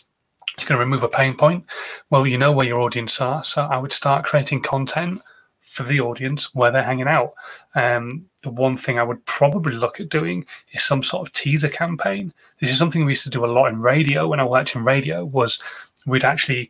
it's 0.55 0.65
going 0.65 0.77
to 0.77 0.83
remove 0.83 1.03
a 1.03 1.07
pain 1.07 1.35
point. 1.35 1.65
Well, 2.09 2.27
you 2.27 2.37
know 2.37 2.51
where 2.51 2.65
your 2.65 2.81
audience 2.81 3.19
are, 3.21 3.43
so 3.43 3.63
I 3.63 3.77
would 3.77 3.93
start 3.93 4.25
creating 4.25 4.61
content 4.61 5.21
for 5.61 5.83
the 5.83 5.99
audience 5.99 6.53
where 6.53 6.71
they're 6.71 6.83
hanging 6.83 7.07
out. 7.07 7.33
Um, 7.73 8.25
the 8.43 8.51
one 8.51 8.77
thing 8.77 8.99
I 8.99 9.03
would 9.03 9.25
probably 9.25 9.73
look 9.73 9.99
at 9.99 10.09
doing 10.09 10.45
is 10.71 10.83
some 10.83 11.01
sort 11.01 11.27
of 11.27 11.33
teaser 11.33 11.69
campaign. 11.69 12.31
This 12.59 12.69
is 12.69 12.77
something 12.77 13.05
we 13.05 13.13
used 13.13 13.23
to 13.23 13.31
do 13.31 13.45
a 13.45 13.47
lot 13.47 13.67
in 13.67 13.81
radio 13.81 14.27
when 14.27 14.39
I 14.39 14.45
worked 14.45 14.75
in 14.75 14.83
radio. 14.83 15.25
Was 15.25 15.59
we'd 16.05 16.25
actually 16.25 16.69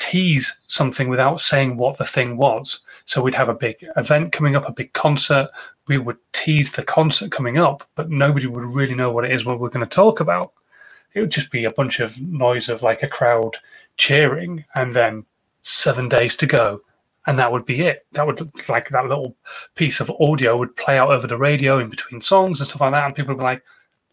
tease 0.00 0.58
something 0.66 1.08
without 1.08 1.40
saying 1.40 1.76
what 1.76 1.96
the 1.96 2.04
thing 2.04 2.36
was. 2.36 2.80
So 3.04 3.22
we'd 3.22 3.34
have 3.34 3.48
a 3.48 3.54
big 3.54 3.76
event 3.96 4.32
coming 4.32 4.56
up, 4.56 4.68
a 4.68 4.72
big 4.72 4.92
concert. 4.92 5.48
We 5.86 5.98
would 5.98 6.16
tease 6.32 6.72
the 6.72 6.82
concert 6.82 7.30
coming 7.30 7.58
up, 7.58 7.88
but 7.94 8.10
nobody 8.10 8.48
would 8.48 8.74
really 8.74 8.96
know 8.96 9.12
what 9.12 9.24
it 9.24 9.30
is 9.30 9.44
what 9.44 9.60
we're 9.60 9.68
going 9.68 9.86
to 9.86 9.94
talk 9.94 10.18
about. 10.18 10.52
It 11.14 11.20
would 11.20 11.30
just 11.30 11.52
be 11.52 11.64
a 11.64 11.72
bunch 11.72 12.00
of 12.00 12.20
noise 12.20 12.68
of 12.68 12.82
like 12.82 13.04
a 13.04 13.08
crowd 13.08 13.56
cheering 13.96 14.64
and 14.74 14.94
then 14.94 15.24
seven 15.62 16.08
days 16.08 16.34
to 16.36 16.46
go 16.46 16.80
and 17.26 17.38
that 17.38 17.52
would 17.52 17.64
be 17.64 17.82
it. 17.82 18.06
That 18.12 18.26
would 18.26 18.40
like 18.68 18.88
that 18.88 19.06
little 19.06 19.36
piece 19.74 20.00
of 20.00 20.10
audio 20.20 20.56
would 20.56 20.74
play 20.76 20.98
out 20.98 21.12
over 21.12 21.26
the 21.26 21.36
radio 21.36 21.78
in 21.78 21.90
between 21.90 22.20
songs 22.20 22.60
and 22.60 22.68
stuff 22.68 22.80
like 22.80 22.92
that, 22.92 23.06
and 23.06 23.14
people 23.14 23.34
would 23.34 23.40
be 23.40 23.44
like, 23.44 23.62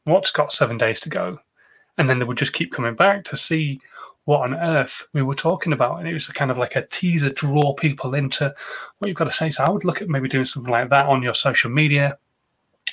"What's 0.03 0.31
got 0.31 0.53
seven 0.53 0.77
days 0.77 0.99
to 1.01 1.09
go?" 1.09 1.39
And 1.97 2.09
then 2.09 2.19
they 2.19 2.25
would 2.25 2.37
just 2.37 2.53
keep 2.53 2.71
coming 2.71 2.95
back 2.95 3.23
to 3.25 3.37
see 3.37 3.79
what 4.27 4.41
on 4.41 4.53
earth 4.53 5.07
we 5.13 5.21
were 5.21 5.35
talking 5.35 5.71
about, 5.71 5.99
and 5.99 6.07
it 6.07 6.13
was 6.13 6.27
kind 6.27 6.51
of 6.51 6.57
like 6.57 6.75
a 6.75 6.85
teaser, 6.87 7.29
draw 7.29 7.73
people 7.73 8.13
into 8.13 8.53
what 8.97 9.07
you've 9.07 9.17
got 9.17 9.23
to 9.23 9.31
say. 9.31 9.49
So 9.49 9.63
I 9.63 9.69
would 9.69 9.85
look 9.85 10.01
at 10.01 10.09
maybe 10.09 10.27
doing 10.27 10.45
something 10.45 10.71
like 10.71 10.89
that 10.89 11.05
on 11.05 11.23
your 11.23 11.33
social 11.33 11.71
media. 11.71 12.17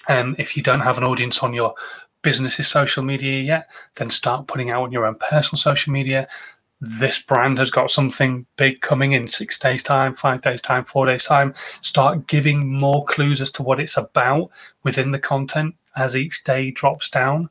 And 0.09 0.29
um, 0.29 0.37
if 0.39 0.57
you 0.57 0.63
don't 0.63 0.81
have 0.81 0.97
an 0.99 1.05
audience 1.05 1.43
on 1.43 1.53
your 1.53 1.75
business's 2.23 2.69
social 2.69 3.03
media 3.03 3.41
yet, 3.41 3.69
then 3.97 4.11
start 4.11 4.47
putting 4.47 4.71
out 4.71 4.85
on 4.85 4.93
your 4.93 5.07
own 5.07 5.17
personal 5.17 5.59
social 5.59 5.93
media 5.93 6.29
this 6.81 7.19
brand 7.19 7.59
has 7.59 7.71
got 7.71 7.91
something 7.91 8.47
big 8.57 8.81
coming 8.81 9.13
in 9.13 9.29
six 9.29 9.59
days' 9.59 9.83
time, 9.83 10.15
five 10.15 10.43
days' 10.43 10.61
time, 10.61 10.85
four 10.85 11.07
days' 11.07 11.25
time. 11.25 11.55
Start 11.81 12.27
giving 12.27 12.79
more 12.79 13.05
clues 13.07 13.41
as 13.41 13.51
to 13.53 13.63
what 13.63 13.81
it's 13.81 13.97
about 13.97 14.51
within 14.83 15.11
the 15.11 15.19
content 15.19 15.75
as 15.97 16.17
each 16.17 16.45
day 16.45 16.71
drops 16.71 17.09
down. 17.09 17.49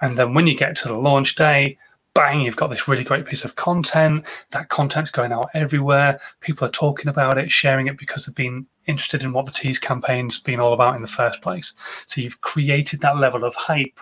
And 0.00 0.16
then 0.16 0.34
when 0.34 0.46
you 0.46 0.56
get 0.56 0.76
to 0.76 0.88
the 0.88 0.96
launch 0.96 1.34
day, 1.34 1.78
bang, 2.14 2.42
you've 2.42 2.56
got 2.56 2.68
this 2.68 2.88
really 2.88 3.04
great 3.04 3.26
piece 3.26 3.44
of 3.44 3.56
content. 3.56 4.24
That 4.50 4.68
content's 4.68 5.10
going 5.10 5.32
out 5.32 5.48
everywhere. 5.54 6.20
People 6.40 6.66
are 6.66 6.72
talking 6.72 7.08
about 7.08 7.38
it, 7.38 7.50
sharing 7.50 7.86
it 7.86 7.98
because 7.98 8.26
they've 8.26 8.34
been 8.34 8.66
interested 8.86 9.22
in 9.22 9.32
what 9.32 9.46
the 9.46 9.52
Tease 9.52 9.78
campaign's 9.78 10.40
been 10.40 10.60
all 10.60 10.72
about 10.72 10.96
in 10.96 11.02
the 11.02 11.08
first 11.08 11.40
place. 11.40 11.72
So 12.06 12.20
you've 12.20 12.40
created 12.40 13.00
that 13.00 13.16
level 13.16 13.44
of 13.44 13.54
hype 13.54 14.00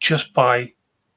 just 0.00 0.32
by 0.34 0.72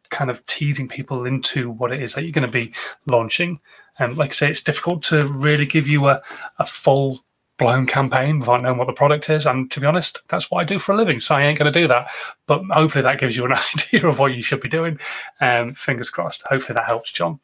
kind 0.09 0.29
of 0.29 0.45
teasing 0.45 0.87
people 0.87 1.25
into 1.25 1.71
what 1.71 1.91
it 1.91 2.01
is 2.01 2.13
that 2.13 2.23
you're 2.23 2.31
going 2.31 2.45
to 2.45 2.51
be 2.51 2.73
launching. 3.07 3.59
And 3.99 4.13
um, 4.13 4.17
like 4.17 4.31
I 4.31 4.33
say, 4.33 4.49
it's 4.49 4.63
difficult 4.63 5.03
to 5.03 5.27
really 5.27 5.65
give 5.65 5.87
you 5.87 6.07
a, 6.07 6.21
a 6.59 6.65
full 6.65 7.23
blown 7.61 7.85
campaign 7.85 8.39
without 8.39 8.63
knowing 8.63 8.79
what 8.79 8.87
the 8.87 8.93
product 8.93 9.29
is. 9.29 9.45
And 9.45 9.69
to 9.71 9.79
be 9.79 9.85
honest, 9.85 10.21
that's 10.29 10.49
what 10.49 10.59
I 10.59 10.63
do 10.63 10.79
for 10.79 10.93
a 10.93 10.97
living. 10.97 11.21
So 11.21 11.35
I 11.35 11.43
ain't 11.43 11.59
going 11.59 11.71
to 11.71 11.79
do 11.79 11.87
that. 11.87 12.09
But 12.47 12.63
hopefully 12.71 13.03
that 13.03 13.19
gives 13.19 13.37
you 13.37 13.45
an 13.45 13.53
idea 13.77 14.07
of 14.07 14.17
what 14.17 14.33
you 14.33 14.41
should 14.41 14.61
be 14.61 14.69
doing. 14.69 14.99
Um, 15.39 15.75
fingers 15.75 16.09
crossed. 16.09 16.41
Hopefully 16.49 16.73
that 16.73 16.85
helps, 16.85 17.11
John. 17.11 17.39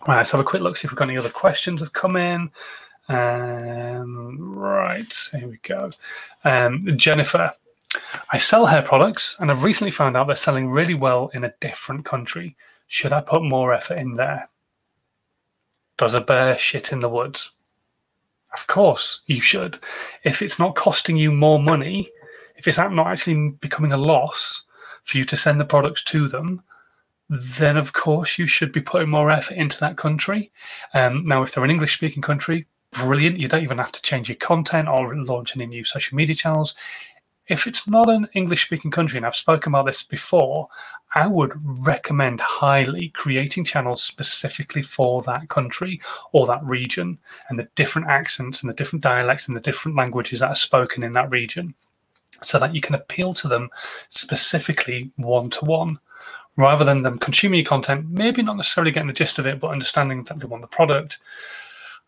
All 0.00 0.08
right, 0.08 0.18
let's 0.18 0.30
have 0.32 0.40
a 0.40 0.44
quick 0.44 0.62
look, 0.62 0.76
see 0.76 0.86
if 0.86 0.92
we've 0.92 0.98
got 0.98 1.08
any 1.08 1.18
other 1.18 1.30
questions 1.30 1.80
have 1.80 1.92
come 1.92 2.16
in. 2.16 2.50
Um, 3.08 4.36
right, 4.38 5.30
here 5.32 5.48
we 5.48 5.58
go. 5.62 5.90
Um, 6.44 6.86
Jennifer, 6.96 7.52
I 8.30 8.38
sell 8.38 8.66
hair 8.66 8.82
products 8.82 9.34
and 9.40 9.50
I've 9.50 9.64
recently 9.64 9.90
found 9.90 10.16
out 10.16 10.26
they're 10.26 10.36
selling 10.36 10.68
really 10.68 10.94
well 10.94 11.30
in 11.32 11.42
a 11.42 11.54
different 11.60 12.04
country. 12.04 12.54
Should 12.86 13.12
I 13.14 13.22
put 13.22 13.42
more 13.42 13.72
effort 13.72 13.98
in 13.98 14.14
there? 14.14 14.50
Does 15.96 16.14
a 16.14 16.20
bear 16.20 16.58
shit 16.58 16.92
in 16.92 17.00
the 17.00 17.08
woods? 17.08 17.50
Of 18.54 18.66
course 18.66 19.20
you 19.26 19.40
should. 19.40 19.78
If 20.24 20.42
it's 20.42 20.58
not 20.58 20.74
costing 20.74 21.16
you 21.16 21.30
more 21.30 21.60
money, 21.60 22.10
if 22.56 22.66
it's 22.66 22.78
not 22.78 23.06
actually 23.06 23.50
becoming 23.50 23.92
a 23.92 23.96
loss 23.96 24.64
for 25.04 25.18
you 25.18 25.24
to 25.26 25.36
send 25.36 25.60
the 25.60 25.64
products 25.64 26.02
to 26.04 26.28
them, 26.28 26.62
then 27.28 27.76
of 27.76 27.92
course 27.92 28.38
you 28.38 28.46
should 28.46 28.72
be 28.72 28.80
putting 28.80 29.10
more 29.10 29.30
effort 29.30 29.54
into 29.54 29.78
that 29.80 29.96
country. 29.96 30.50
Um, 30.94 31.24
now, 31.24 31.42
if 31.42 31.54
they're 31.54 31.64
an 31.64 31.70
English 31.70 31.94
speaking 31.94 32.22
country, 32.22 32.66
brilliant. 32.90 33.40
You 33.40 33.48
don't 33.48 33.62
even 33.62 33.78
have 33.78 33.92
to 33.92 34.02
change 34.02 34.28
your 34.28 34.36
content 34.36 34.88
or 34.88 35.14
launch 35.14 35.54
any 35.54 35.66
new 35.66 35.84
social 35.84 36.16
media 36.16 36.34
channels 36.34 36.74
if 37.48 37.66
it's 37.66 37.88
not 37.88 38.10
an 38.10 38.28
English 38.34 38.66
speaking 38.66 38.90
country, 38.90 39.16
and 39.16 39.26
I've 39.26 39.34
spoken 39.34 39.72
about 39.72 39.86
this 39.86 40.02
before, 40.02 40.68
I 41.14 41.26
would 41.26 41.52
recommend 41.86 42.40
highly 42.40 43.08
creating 43.10 43.64
channels 43.64 44.02
specifically 44.02 44.82
for 44.82 45.22
that 45.22 45.48
country 45.48 46.00
or 46.32 46.46
that 46.46 46.62
region 46.64 47.18
and 47.48 47.58
the 47.58 47.68
different 47.74 48.08
accents 48.08 48.62
and 48.62 48.68
the 48.68 48.74
different 48.74 49.02
dialects 49.02 49.48
and 49.48 49.56
the 49.56 49.62
different 49.62 49.96
languages 49.96 50.40
that 50.40 50.50
are 50.50 50.54
spoken 50.54 51.02
in 51.02 51.14
that 51.14 51.30
region 51.30 51.74
so 52.42 52.58
that 52.58 52.74
you 52.74 52.80
can 52.80 52.94
appeal 52.94 53.32
to 53.34 53.48
them 53.48 53.70
specifically 54.10 55.10
one 55.16 55.48
to 55.50 55.64
one 55.64 55.98
rather 56.56 56.84
than 56.84 57.02
them 57.02 57.18
consuming 57.18 57.60
your 57.60 57.64
content, 57.64 58.10
maybe 58.10 58.42
not 58.42 58.56
necessarily 58.56 58.90
getting 58.90 59.06
the 59.06 59.12
gist 59.14 59.38
of 59.38 59.46
it, 59.46 59.60
but 59.60 59.70
understanding 59.70 60.24
that 60.24 60.40
they 60.40 60.46
want 60.46 60.60
the 60.60 60.66
product. 60.66 61.20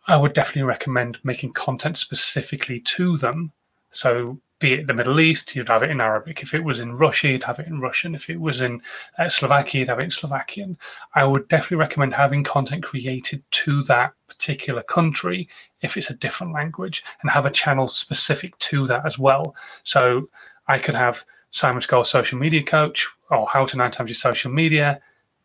I 0.09 0.17
would 0.17 0.35
definitely 0.35 0.63
recommend 0.63 1.19
making 1.23 1.53
content 1.53 1.97
specifically 1.97 2.81
to 2.81 3.17
them. 3.17 3.53
So 3.91 4.41
be 4.61 4.75
it 4.75 4.87
the 4.87 4.95
Middle 4.95 5.21
East, 5.21 5.57
you'd 5.57 5.69
have 5.69 5.83
it 5.83 5.91
in 5.91 6.01
Arabic. 6.01 6.43
If 6.43 6.55
it 6.55 6.63
was 6.63 6.81
in 6.81 6.95
Russia, 6.95 7.29
you'd 7.29 7.45
have 7.45 7.59
it 7.59 7.67
in 7.67 7.81
Russian. 7.81 8.15
If 8.15 8.29
it 8.29 8.39
was 8.39 8.61
in 8.61 8.83
uh, 9.19 9.29
Slovakia, 9.29 9.81
you'd 9.81 9.89
have 9.89 9.99
it 9.99 10.05
in 10.05 10.11
Slovakian. 10.11 10.77
I 11.15 11.25
would 11.25 11.49
definitely 11.49 11.79
recommend 11.79 12.13
having 12.13 12.45
content 12.45 12.85
created 12.85 13.43
to 13.51 13.83
that 13.85 14.13
particular 14.29 14.83
country 14.83 15.49
if 15.81 15.97
it's 15.97 16.11
a 16.11 16.15
different 16.15 16.53
language 16.53 17.03
and 17.23 17.31
have 17.31 17.47
a 17.47 17.51
channel 17.51 17.89
specific 17.89 18.57
to 18.59 18.87
that 18.87 19.05
as 19.07 19.19
well. 19.19 19.57
So 19.83 20.29
I 20.69 20.79
could 20.79 20.95
have 20.95 21.25
Simon 21.51 21.81
Scholes 21.81 22.07
social 22.07 22.39
media 22.39 22.63
coach 22.63 23.09
or 23.31 23.47
how 23.47 23.65
to 23.65 23.77
nine 23.79 23.91
times 23.91 24.11
your 24.11 24.15
social 24.15 24.53
media 24.53 25.01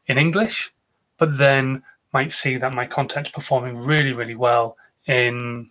in 0.08 0.18
English, 0.18 0.74
but 1.18 1.38
then 1.38 1.82
might 2.14 2.34
see 2.34 2.58
that 2.58 2.74
my 2.74 2.86
content's 2.86 3.32
performing 3.32 3.78
really, 3.78 4.12
really 4.12 4.36
well 4.36 4.78
in, 5.08 5.70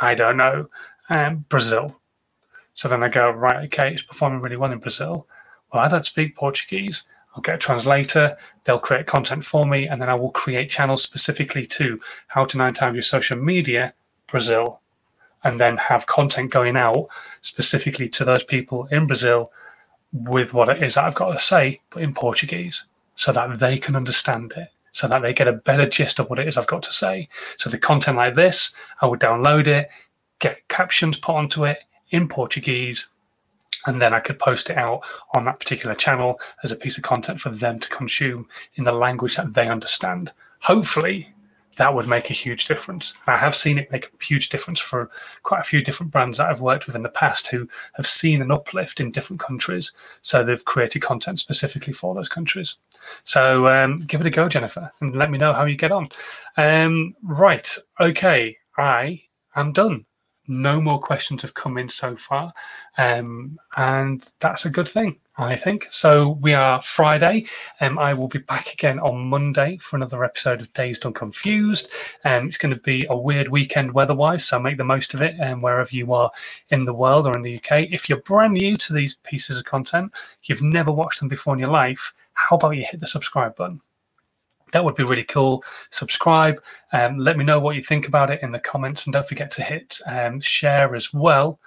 I 0.00 0.14
don't 0.14 0.36
know, 0.36 0.68
um, 1.08 1.44
Brazil 1.48 2.01
so 2.74 2.88
then 2.88 3.02
I 3.02 3.08
go, 3.08 3.30
right, 3.30 3.64
okay, 3.66 3.92
it's 3.92 4.02
performing 4.02 4.40
really 4.40 4.56
well 4.56 4.72
in 4.72 4.78
Brazil. 4.78 5.26
Well, 5.72 5.82
I 5.82 5.88
don't 5.88 6.06
speak 6.06 6.36
Portuguese. 6.36 7.04
I'll 7.34 7.42
get 7.42 7.54
a 7.54 7.58
translator, 7.58 8.36
they'll 8.64 8.78
create 8.78 9.06
content 9.06 9.44
for 9.44 9.64
me, 9.64 9.88
and 9.88 10.02
then 10.02 10.10
I 10.10 10.14
will 10.14 10.30
create 10.30 10.68
channels 10.68 11.02
specifically 11.02 11.66
to 11.68 11.98
how 12.28 12.44
to 12.44 12.58
nine 12.58 12.74
times 12.74 12.94
your 12.94 13.02
social 13.02 13.38
media, 13.38 13.94
Brazil, 14.26 14.80
and 15.42 15.58
then 15.58 15.76
have 15.78 16.06
content 16.06 16.50
going 16.50 16.76
out 16.76 17.08
specifically 17.40 18.08
to 18.10 18.24
those 18.24 18.44
people 18.44 18.86
in 18.90 19.06
Brazil 19.06 19.50
with 20.12 20.52
what 20.52 20.68
it 20.68 20.82
is 20.82 20.94
that 20.94 21.04
I've 21.04 21.14
got 21.14 21.32
to 21.32 21.40
say, 21.40 21.80
but 21.88 22.02
in 22.02 22.12
Portuguese, 22.12 22.84
so 23.16 23.32
that 23.32 23.58
they 23.58 23.78
can 23.78 23.96
understand 23.96 24.52
it, 24.56 24.68
so 24.92 25.08
that 25.08 25.22
they 25.22 25.32
get 25.32 25.48
a 25.48 25.52
better 25.52 25.88
gist 25.88 26.18
of 26.18 26.28
what 26.28 26.38
it 26.38 26.46
is 26.46 26.58
I've 26.58 26.66
got 26.66 26.82
to 26.82 26.92
say. 26.92 27.30
So 27.56 27.70
the 27.70 27.78
content 27.78 28.18
like 28.18 28.34
this, 28.34 28.72
I 29.00 29.06
would 29.06 29.20
download 29.20 29.66
it, 29.66 29.88
get 30.38 30.68
captions 30.68 31.16
put 31.16 31.34
onto 31.34 31.64
it, 31.64 31.78
in 32.12 32.28
Portuguese, 32.28 33.06
and 33.86 34.00
then 34.00 34.14
I 34.14 34.20
could 34.20 34.38
post 34.38 34.70
it 34.70 34.76
out 34.76 35.00
on 35.34 35.44
that 35.46 35.58
particular 35.58 35.96
channel 35.96 36.38
as 36.62 36.70
a 36.70 36.76
piece 36.76 36.96
of 36.96 37.02
content 37.02 37.40
for 37.40 37.50
them 37.50 37.80
to 37.80 37.88
consume 37.88 38.46
in 38.76 38.84
the 38.84 38.92
language 38.92 39.36
that 39.36 39.54
they 39.54 39.66
understand. 39.66 40.32
Hopefully, 40.60 41.34
that 41.76 41.94
would 41.94 42.06
make 42.06 42.30
a 42.30 42.34
huge 42.34 42.68
difference. 42.68 43.14
I 43.26 43.36
have 43.38 43.56
seen 43.56 43.78
it 43.78 43.90
make 43.90 44.06
a 44.06 44.24
huge 44.24 44.50
difference 44.50 44.78
for 44.78 45.10
quite 45.42 45.60
a 45.60 45.64
few 45.64 45.80
different 45.80 46.12
brands 46.12 46.38
that 46.38 46.50
I've 46.50 46.60
worked 46.60 46.86
with 46.86 46.94
in 46.94 47.02
the 47.02 47.08
past 47.08 47.48
who 47.48 47.66
have 47.94 48.06
seen 48.06 48.42
an 48.42 48.52
uplift 48.52 49.00
in 49.00 49.10
different 49.10 49.40
countries. 49.40 49.92
So 50.20 50.44
they've 50.44 50.64
created 50.64 51.00
content 51.00 51.38
specifically 51.38 51.94
for 51.94 52.14
those 52.14 52.28
countries. 52.28 52.76
So 53.24 53.68
um, 53.68 54.00
give 54.06 54.20
it 54.20 54.26
a 54.26 54.30
go, 54.30 54.48
Jennifer, 54.48 54.92
and 55.00 55.16
let 55.16 55.30
me 55.30 55.38
know 55.38 55.54
how 55.54 55.64
you 55.64 55.76
get 55.76 55.92
on. 55.92 56.08
Um, 56.56 57.16
right. 57.22 57.74
Okay. 57.98 58.58
I 58.76 59.22
am 59.56 59.72
done 59.72 60.06
no 60.52 60.80
more 60.80 61.00
questions 61.00 61.42
have 61.42 61.54
come 61.54 61.78
in 61.78 61.88
so 61.88 62.16
far. 62.16 62.52
Um, 62.98 63.58
and 63.76 64.24
that's 64.40 64.66
a 64.66 64.70
good 64.70 64.88
thing, 64.88 65.18
I 65.36 65.56
think. 65.56 65.86
So 65.90 66.38
we 66.40 66.52
are 66.52 66.82
Friday. 66.82 67.46
Um, 67.80 67.98
I 67.98 68.14
will 68.14 68.28
be 68.28 68.40
back 68.40 68.72
again 68.72 68.98
on 69.00 69.28
Monday 69.28 69.78
for 69.78 69.96
another 69.96 70.24
episode 70.24 70.60
of 70.60 70.72
Dazed 70.74 71.04
and 71.04 71.14
Confused. 71.14 71.90
Um, 72.24 72.48
it's 72.48 72.58
going 72.58 72.74
to 72.74 72.80
be 72.80 73.06
a 73.08 73.16
weird 73.16 73.48
weekend 73.48 73.92
weather 73.92 74.14
wise, 74.14 74.44
so 74.44 74.58
make 74.58 74.76
the 74.76 74.84
most 74.84 75.14
of 75.14 75.22
it 75.22 75.40
um, 75.40 75.62
wherever 75.62 75.94
you 75.94 76.12
are 76.12 76.30
in 76.70 76.84
the 76.84 76.94
world 76.94 77.26
or 77.26 77.34
in 77.36 77.42
the 77.42 77.56
UK. 77.56 77.88
If 77.90 78.08
you're 78.08 78.20
brand 78.20 78.54
new 78.54 78.76
to 78.76 78.92
these 78.92 79.14
pieces 79.24 79.58
of 79.58 79.64
content, 79.64 80.12
you've 80.44 80.62
never 80.62 80.92
watched 80.92 81.20
them 81.20 81.28
before 81.28 81.54
in 81.54 81.60
your 81.60 81.70
life, 81.70 82.12
how 82.34 82.56
about 82.56 82.70
you 82.70 82.84
hit 82.84 83.00
the 83.00 83.06
subscribe 83.06 83.56
button? 83.56 83.80
That 84.72 84.84
would 84.84 84.94
be 84.94 85.04
really 85.04 85.24
cool. 85.24 85.64
Subscribe. 85.90 86.62
Um, 86.92 87.18
let 87.18 87.36
me 87.36 87.44
know 87.44 87.60
what 87.60 87.76
you 87.76 87.82
think 87.82 88.08
about 88.08 88.30
it 88.30 88.42
in 88.42 88.52
the 88.52 88.58
comments, 88.58 89.06
and 89.06 89.12
don't 89.12 89.28
forget 89.28 89.50
to 89.52 89.62
hit 89.62 90.00
um, 90.06 90.40
share 90.40 90.94
as 90.94 91.12
well, 91.14 91.60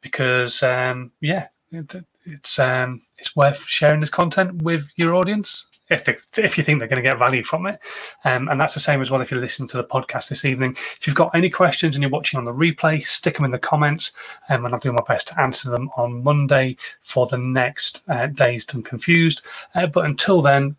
because 0.00 0.62
um, 0.62 1.12
yeah, 1.20 1.48
it, 1.70 1.94
it's 2.24 2.58
um, 2.58 3.02
it's 3.18 3.36
worth 3.36 3.64
sharing 3.66 4.00
this 4.00 4.10
content 4.10 4.62
with 4.62 4.86
your 4.96 5.14
audience 5.14 5.70
if 5.90 6.04
they, 6.04 6.16
if 6.42 6.56
you 6.56 6.64
think 6.64 6.78
they're 6.78 6.88
going 6.88 7.02
to 7.02 7.08
get 7.08 7.18
value 7.18 7.42
from 7.42 7.66
it. 7.66 7.80
Um, 8.24 8.48
and 8.48 8.60
that's 8.60 8.74
the 8.74 8.80
same 8.80 9.02
as 9.02 9.10
well 9.10 9.20
if 9.20 9.30
you're 9.30 9.40
listening 9.40 9.68
to 9.70 9.76
the 9.76 9.84
podcast 9.84 10.28
this 10.28 10.44
evening. 10.44 10.76
If 10.96 11.06
you've 11.06 11.16
got 11.16 11.34
any 11.34 11.50
questions 11.50 11.96
and 11.96 12.02
you're 12.02 12.10
watching 12.10 12.38
on 12.38 12.44
the 12.44 12.52
replay, 12.52 13.04
stick 13.04 13.34
them 13.34 13.44
in 13.44 13.50
the 13.50 13.58
comments, 13.58 14.12
um, 14.48 14.64
and 14.64 14.72
I'll 14.72 14.80
do 14.80 14.92
my 14.92 15.02
best 15.06 15.28
to 15.28 15.40
answer 15.40 15.68
them 15.68 15.90
on 15.96 16.22
Monday 16.22 16.76
for 17.00 17.26
the 17.26 17.38
next 17.38 18.02
uh, 18.08 18.26
Dazed 18.26 18.74
and 18.74 18.84
Confused. 18.84 19.42
Uh, 19.74 19.86
but 19.86 20.04
until 20.04 20.40
then, 20.40 20.76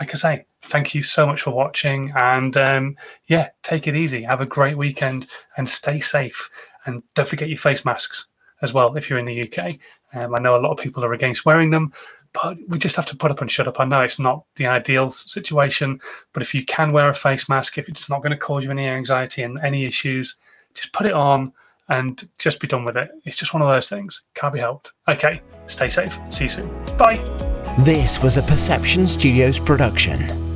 like 0.00 0.14
I 0.14 0.18
say, 0.18 0.44
thank 0.62 0.94
you 0.94 1.02
so 1.02 1.26
much 1.26 1.42
for 1.42 1.50
watching. 1.50 2.12
And 2.16 2.56
um, 2.56 2.96
yeah, 3.26 3.50
take 3.62 3.86
it 3.86 3.96
easy. 3.96 4.22
Have 4.22 4.40
a 4.40 4.46
great 4.46 4.76
weekend 4.76 5.26
and 5.56 5.68
stay 5.68 6.00
safe. 6.00 6.50
And 6.86 7.02
don't 7.14 7.28
forget 7.28 7.48
your 7.48 7.58
face 7.58 7.84
masks 7.84 8.28
as 8.62 8.72
well 8.72 8.96
if 8.96 9.08
you're 9.08 9.18
in 9.18 9.26
the 9.26 9.42
UK. 9.42 9.78
Um, 10.14 10.34
I 10.34 10.40
know 10.40 10.56
a 10.56 10.60
lot 10.60 10.72
of 10.72 10.78
people 10.78 11.04
are 11.04 11.12
against 11.12 11.44
wearing 11.44 11.70
them, 11.70 11.92
but 12.32 12.56
we 12.68 12.78
just 12.78 12.96
have 12.96 13.06
to 13.06 13.16
put 13.16 13.30
up 13.30 13.40
and 13.40 13.50
shut 13.50 13.68
up. 13.68 13.80
I 13.80 13.84
know 13.84 14.00
it's 14.00 14.18
not 14.18 14.44
the 14.56 14.66
ideal 14.66 15.10
situation, 15.10 16.00
but 16.32 16.42
if 16.42 16.54
you 16.54 16.64
can 16.64 16.92
wear 16.92 17.08
a 17.08 17.14
face 17.14 17.48
mask, 17.48 17.78
if 17.78 17.88
it's 17.88 18.08
not 18.08 18.22
going 18.22 18.32
to 18.32 18.38
cause 18.38 18.64
you 18.64 18.70
any 18.70 18.86
anxiety 18.86 19.42
and 19.42 19.58
any 19.58 19.84
issues, 19.84 20.36
just 20.74 20.92
put 20.92 21.06
it 21.06 21.12
on 21.12 21.52
and 21.88 22.28
just 22.38 22.60
be 22.60 22.66
done 22.66 22.84
with 22.84 22.96
it. 22.96 23.10
It's 23.24 23.36
just 23.36 23.52
one 23.52 23.62
of 23.62 23.72
those 23.72 23.88
things. 23.88 24.22
Can't 24.34 24.54
be 24.54 24.60
helped. 24.60 24.92
Okay, 25.08 25.40
stay 25.66 25.90
safe. 25.90 26.18
See 26.30 26.44
you 26.44 26.50
soon. 26.50 26.96
Bye. 26.96 27.51
This 27.78 28.22
was 28.22 28.36
a 28.36 28.42
Perception 28.42 29.06
Studios 29.06 29.58
production. 29.58 30.51